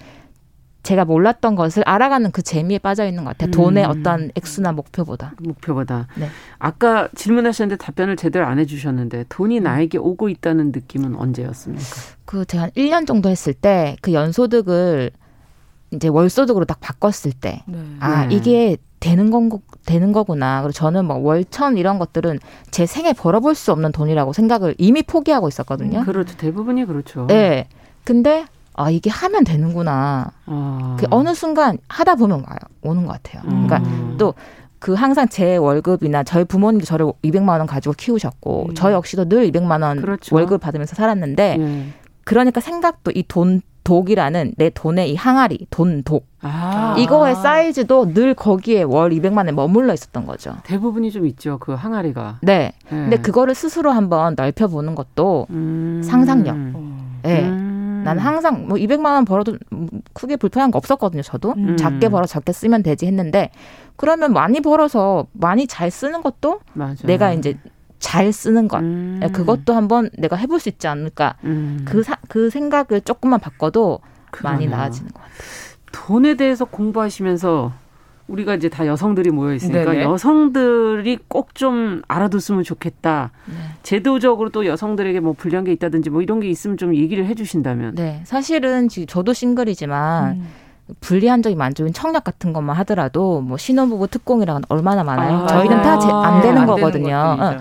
[0.85, 3.51] 제가 몰랐던 것을 알아가는 그 재미에 빠져 있는 것 같아요.
[3.51, 3.89] 돈의 음.
[3.89, 5.33] 어떤 액수나 목표보다.
[5.39, 6.07] 목표보다.
[6.15, 6.27] 네.
[6.59, 9.63] 아까 질문하셨는데 답변을 제대로 안 해주셨는데 돈이 음.
[9.63, 11.85] 나에게 오고 있다는 느낌은 언제였습니까?
[12.25, 15.11] 그 제가 한 1년 정도 했을 때 그 연소득을
[15.91, 17.77] 이제 월소득으로 딱 바꿨을 때, 네.
[17.99, 18.35] 아 네.
[18.35, 19.49] 이게 되는 건
[19.85, 20.61] 되는 거구나.
[20.61, 22.39] 그리고 저는 뭐 월천 이런 것들은
[22.71, 25.99] 제 생에 벌어볼 수 없는 돈이라고 생각을 이미 포기하고 있었거든요.
[25.99, 26.35] 음, 그렇죠.
[26.37, 27.27] 대부분이 그렇죠.
[27.27, 27.67] 네.
[28.03, 28.45] 근데
[28.77, 30.31] 아 이게 하면 되는구나.
[30.45, 30.97] 아.
[30.99, 32.57] 그 어느 순간 하다 보면 와요.
[32.81, 33.41] 오는 것 같아요.
[33.49, 33.67] 음.
[33.67, 34.33] 그러니까 또
[34.77, 38.73] 그 항상 제 월급이나 저희 부모님도 저를 200만 원 가지고 키우셨고 음.
[38.75, 40.35] 저 역시도 늘 200만 원 그렇죠.
[40.35, 41.93] 월급 받으면서 살았는데 음.
[42.23, 46.93] 그러니까 생각도 이 돈 독이라는 내 돈의 이 항아리 돈 독 아.
[46.99, 50.55] 이거의 사이즈도 늘 거기에 월 200만 원에 머물러 있었던 거죠.
[50.63, 51.57] 대부분이 좀 있죠.
[51.59, 52.39] 그 항아리가.
[52.41, 52.73] 네.
[52.83, 52.89] 네.
[52.89, 56.01] 근데 그거를 스스로 한번 넓혀 보는 것도 음.
[56.03, 56.55] 상상력.
[57.23, 57.49] 네.
[58.05, 58.07] 음.
[58.07, 59.57] 나는 항상 뭐 200만 원 벌어도
[60.13, 61.21] 크게 불편한 거 없었거든요.
[61.23, 61.77] 저도 음.
[61.77, 63.49] 작게 벌어 적게 쓰면 되지 했는데
[63.95, 67.05] 그러면 많이 벌어서 많이 잘 쓰는 것도 맞아.
[67.07, 67.57] 내가 이제
[67.99, 69.19] 잘 쓰는 것 음.
[69.23, 71.83] 예, 그것도 한번 내가 해볼 수 있지 않을까 음.
[71.85, 73.99] 그, 사, 그 생각을 조금만 바꿔도
[74.31, 74.53] 그러네요.
[74.53, 75.37] 많이 나아지는 것 같아요.
[75.91, 77.71] 돈에 대해서 공부하시면서
[78.27, 80.03] 우리가 이제 다 여성들이 모여 있으니까 네네.
[80.03, 83.31] 여성들이 꼭 좀 알아뒀으면 좋겠다.
[83.45, 83.53] 네.
[83.83, 87.95] 제도적으로 또 여성들에게 뭐 불리한 게 있다든지 뭐 이런 게 있으면 좀 얘기를 해주신다면.
[87.95, 90.31] 네, 사실은 지금 저도 싱글이지만.
[90.31, 90.47] 음.
[90.99, 91.89] 불리한 적이 많죠.
[91.93, 95.37] 청약 같은 것만 하더라도 뭐 신혼부부 특공이랑 얼마나 많아요.
[95.37, 97.37] 아, 저희는 다 안 되는 아, 거거든요.
[97.41, 97.57] 응.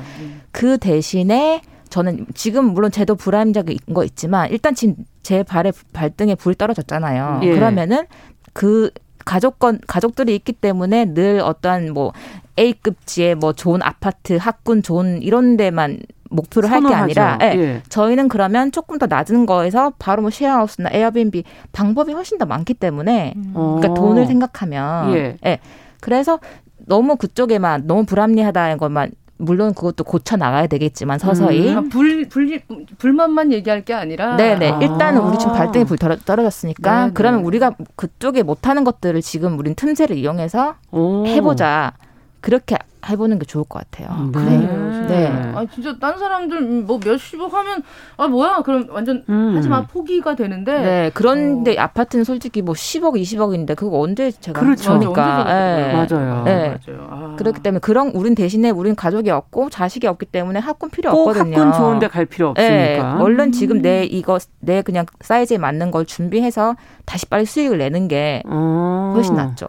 [0.53, 6.55] 그 대신에 저는 지금 물론 제도 불안정인 거 있지만 일단 지금 제 발에 발등에 불
[6.55, 7.41] 떨어졌잖아요.
[7.45, 7.55] 예.
[7.55, 8.05] 그러면은
[8.53, 8.91] 그
[9.25, 12.13] 가족건 가족들이 있기 때문에 늘 어떠한 뭐
[12.59, 15.99] A급지의 뭐 좋은 아파트, 학군 좋은 이런 데만
[16.31, 17.47] 목표를 할 게 아니라 예.
[17.57, 17.83] 예.
[17.89, 23.35] 저희는 그러면 조금 더 낮은 거에서 바로 뭐 쉐어하우스나 에어비앤비 방법이 훨씬 더 많기 때문에
[23.37, 23.53] 음.
[23.55, 25.37] 그러니까 돈을 생각하면 예.
[25.47, 25.59] 예.
[26.01, 26.41] 그래서
[26.87, 31.89] 너무 그쪽에만 너무 불합리하다는 것만 물론 그것도 고쳐 나가야 되겠지만 서서히 음.
[31.89, 32.61] 불, 불,
[32.99, 34.79] 불만만 얘기할 게 아니라 네네 아.
[34.81, 37.13] 일단은 우리 지금 발등에 불 떨어졌으니까 네네.
[37.15, 41.27] 그러면 우리가 그쪽에 못하는 것들을 지금 우린 틈새를 이용해서 오.
[41.27, 41.95] 해보자
[42.41, 42.77] 그렇게
[43.09, 44.31] 해보는 게 좋을 것 같아요.
[44.33, 44.59] 네.
[44.59, 45.07] 네.
[45.07, 45.53] 네.
[45.55, 47.83] 아 진짜 딴 사람들 뭐 몇십억 하면
[48.17, 49.53] 아 뭐야 그럼 완전 음.
[49.57, 50.79] 하지만 포기가 되는데.
[50.81, 51.11] 네.
[51.15, 51.83] 그런데 어.
[51.83, 54.99] 아파트는 솔직히 뭐 10억, 20억인데 그거 언제 제가 그렇죠.
[54.99, 55.93] 그러니까 네.
[55.93, 56.45] 맞아요.
[56.45, 56.69] 네.
[56.69, 57.09] 맞아요.
[57.11, 57.37] 아.
[57.37, 61.57] 그렇기 때문에 그런 우린 대신에 우린 가족이 없고 자식이 없기 때문에 학군 필요 없거든요.
[61.57, 63.15] 학군 좋은데 갈 필요 없으니까.
[63.17, 63.23] 네.
[63.23, 66.75] 얼른 지금 내 이거 내 그냥 사이즈에 맞는 걸 준비해서
[67.05, 69.13] 다시 빨리 수익을 내는 게 어.
[69.15, 69.67] 훨씬 낫죠.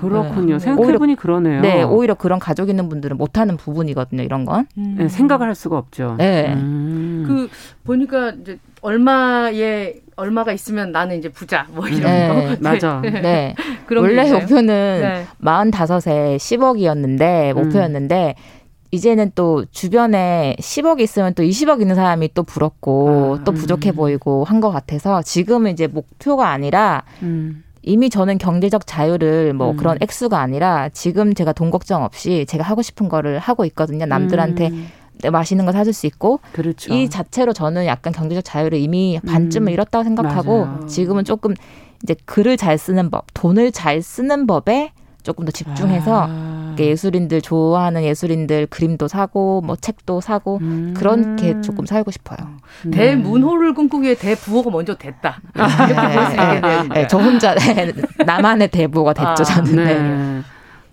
[0.00, 0.54] 그렇군요.
[0.54, 0.58] 네.
[0.58, 1.60] 생각해보니 그러네요.
[1.60, 4.22] 네, 오히려 그런 가족 있는 분들은 못하는 부분이거든요.
[4.22, 4.66] 이런 건.
[4.78, 4.96] 음.
[4.98, 6.16] 네, 생각을 할 수가 없죠.
[6.18, 6.52] 네.
[6.54, 7.24] 음.
[7.26, 7.48] 그
[7.84, 12.56] 보니까 이제 얼마에 얼마가 있으면 나는 이제 부자 뭐 이런 네, 거.
[12.60, 13.00] 맞아.
[13.02, 13.54] 네.
[13.96, 14.66] 원래 목표는
[15.00, 15.26] 네.
[15.42, 18.64] 45에 10억이었는데 목표였는데 음.
[18.90, 23.96] 이제는 또 주변에 10억 있으면 또 20억 있는 사람이 또 부럽고 아, 또 부족해 음.
[23.96, 27.64] 보이고 한 것 같아서 지금은 이제 목표가 아니라 음.
[27.84, 29.76] 이미 저는 경제적 자유를 뭐 음.
[29.76, 34.06] 그런 액수가 아니라 지금 제가 돈 걱정 없이 제가 하고 싶은 거를 하고 있거든요.
[34.06, 34.88] 남들한테 음.
[35.30, 36.92] 맛있는 거 사줄 수 있고 그렇죠.
[36.92, 39.72] 이 자체로 저는 약간 경제적 자유를 이미 반쯤을 음.
[39.72, 40.86] 잃었다고 생각하고 맞아요.
[40.86, 41.54] 지금은 조금
[42.02, 44.92] 이제 글을 잘 쓰는 법, 돈을 잘 쓰는 법에
[45.24, 46.76] 조금 더 집중해서 아.
[46.78, 50.94] 예술인들 좋아하는 예술인들 그림도 사고 뭐 책도 사고 음.
[50.96, 52.38] 그렇게 조금 살고 싶어요.
[52.84, 52.96] 네.
[52.96, 55.40] 대문호를 꿈꾸기 에 대부호가 먼저 됐다.
[55.54, 57.54] 아, 네, 네, 네, 저 혼자
[58.26, 59.28] 나만의 대부호가 됐죠.
[59.28, 59.76] 아, 저는.
[59.76, 60.42] 네.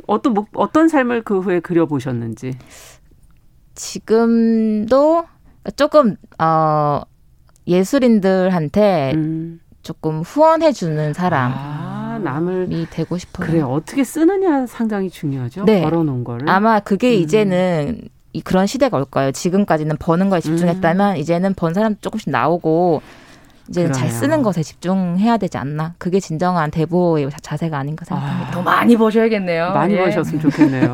[0.07, 2.57] 어떤 뭐, 어떤 삶을 그 후에 그려보셨는지.
[3.75, 5.25] 지금도
[5.75, 7.01] 조금 어
[7.67, 9.59] 예술인들한테 음.
[9.81, 11.51] 조금 후원해 주는 사람.
[11.53, 13.47] 아, 남을 되고 싶어요.
[13.47, 15.65] 그래 어떻게 쓰느냐 상당히 중요하죠.
[15.65, 15.81] 네.
[15.81, 16.49] 벌어놓은 거를.
[16.49, 17.21] 아마 그게 음.
[17.21, 18.01] 이제는
[18.33, 19.31] 이 그런 시대가 올 거예요.
[19.31, 21.17] 지금까지는 버는 거에 집중했다면 음.
[21.17, 23.01] 이제는 번 사람 조금씩 나오고
[23.71, 25.93] 이제 잘 쓰는 것에 집중해야 되지 않나.
[25.97, 28.49] 그게 진정한 대보의 자세가 아닌가 생각합니다.
[28.49, 29.71] 아, 더 많이 버셔야겠네요.
[29.71, 30.03] 많이 예.
[30.03, 30.93] 버셨으면 좋겠네요.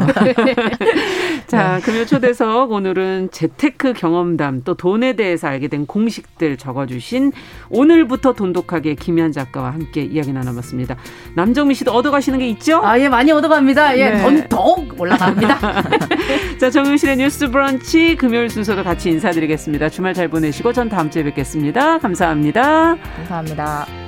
[1.47, 1.82] 자, 네.
[1.82, 7.32] 금요 초대석 오늘은 재테크 경험담 또 돈에 대해서 알게 된 공식들 적어주신
[7.69, 10.97] 오늘부터 돈독하게 김현 작가와 함께 이야기 나눠봤습니다.
[11.36, 12.80] 남정미 씨도 얻어가시는 게 있죠?
[12.84, 13.97] 아, 예, 많이 얻어갑니다.
[13.97, 14.21] 예, 네.
[14.21, 15.84] 돈 더욱 올라갑니다.
[16.61, 19.89] 자, 정용실의 뉴스 브런치 금요일 순서도 같이 인사드리겠습니다.
[19.89, 21.97] 주말 잘 보내시고 전 다음 주에 뵙겠습니다.
[23.15, 24.07] 감사합니다.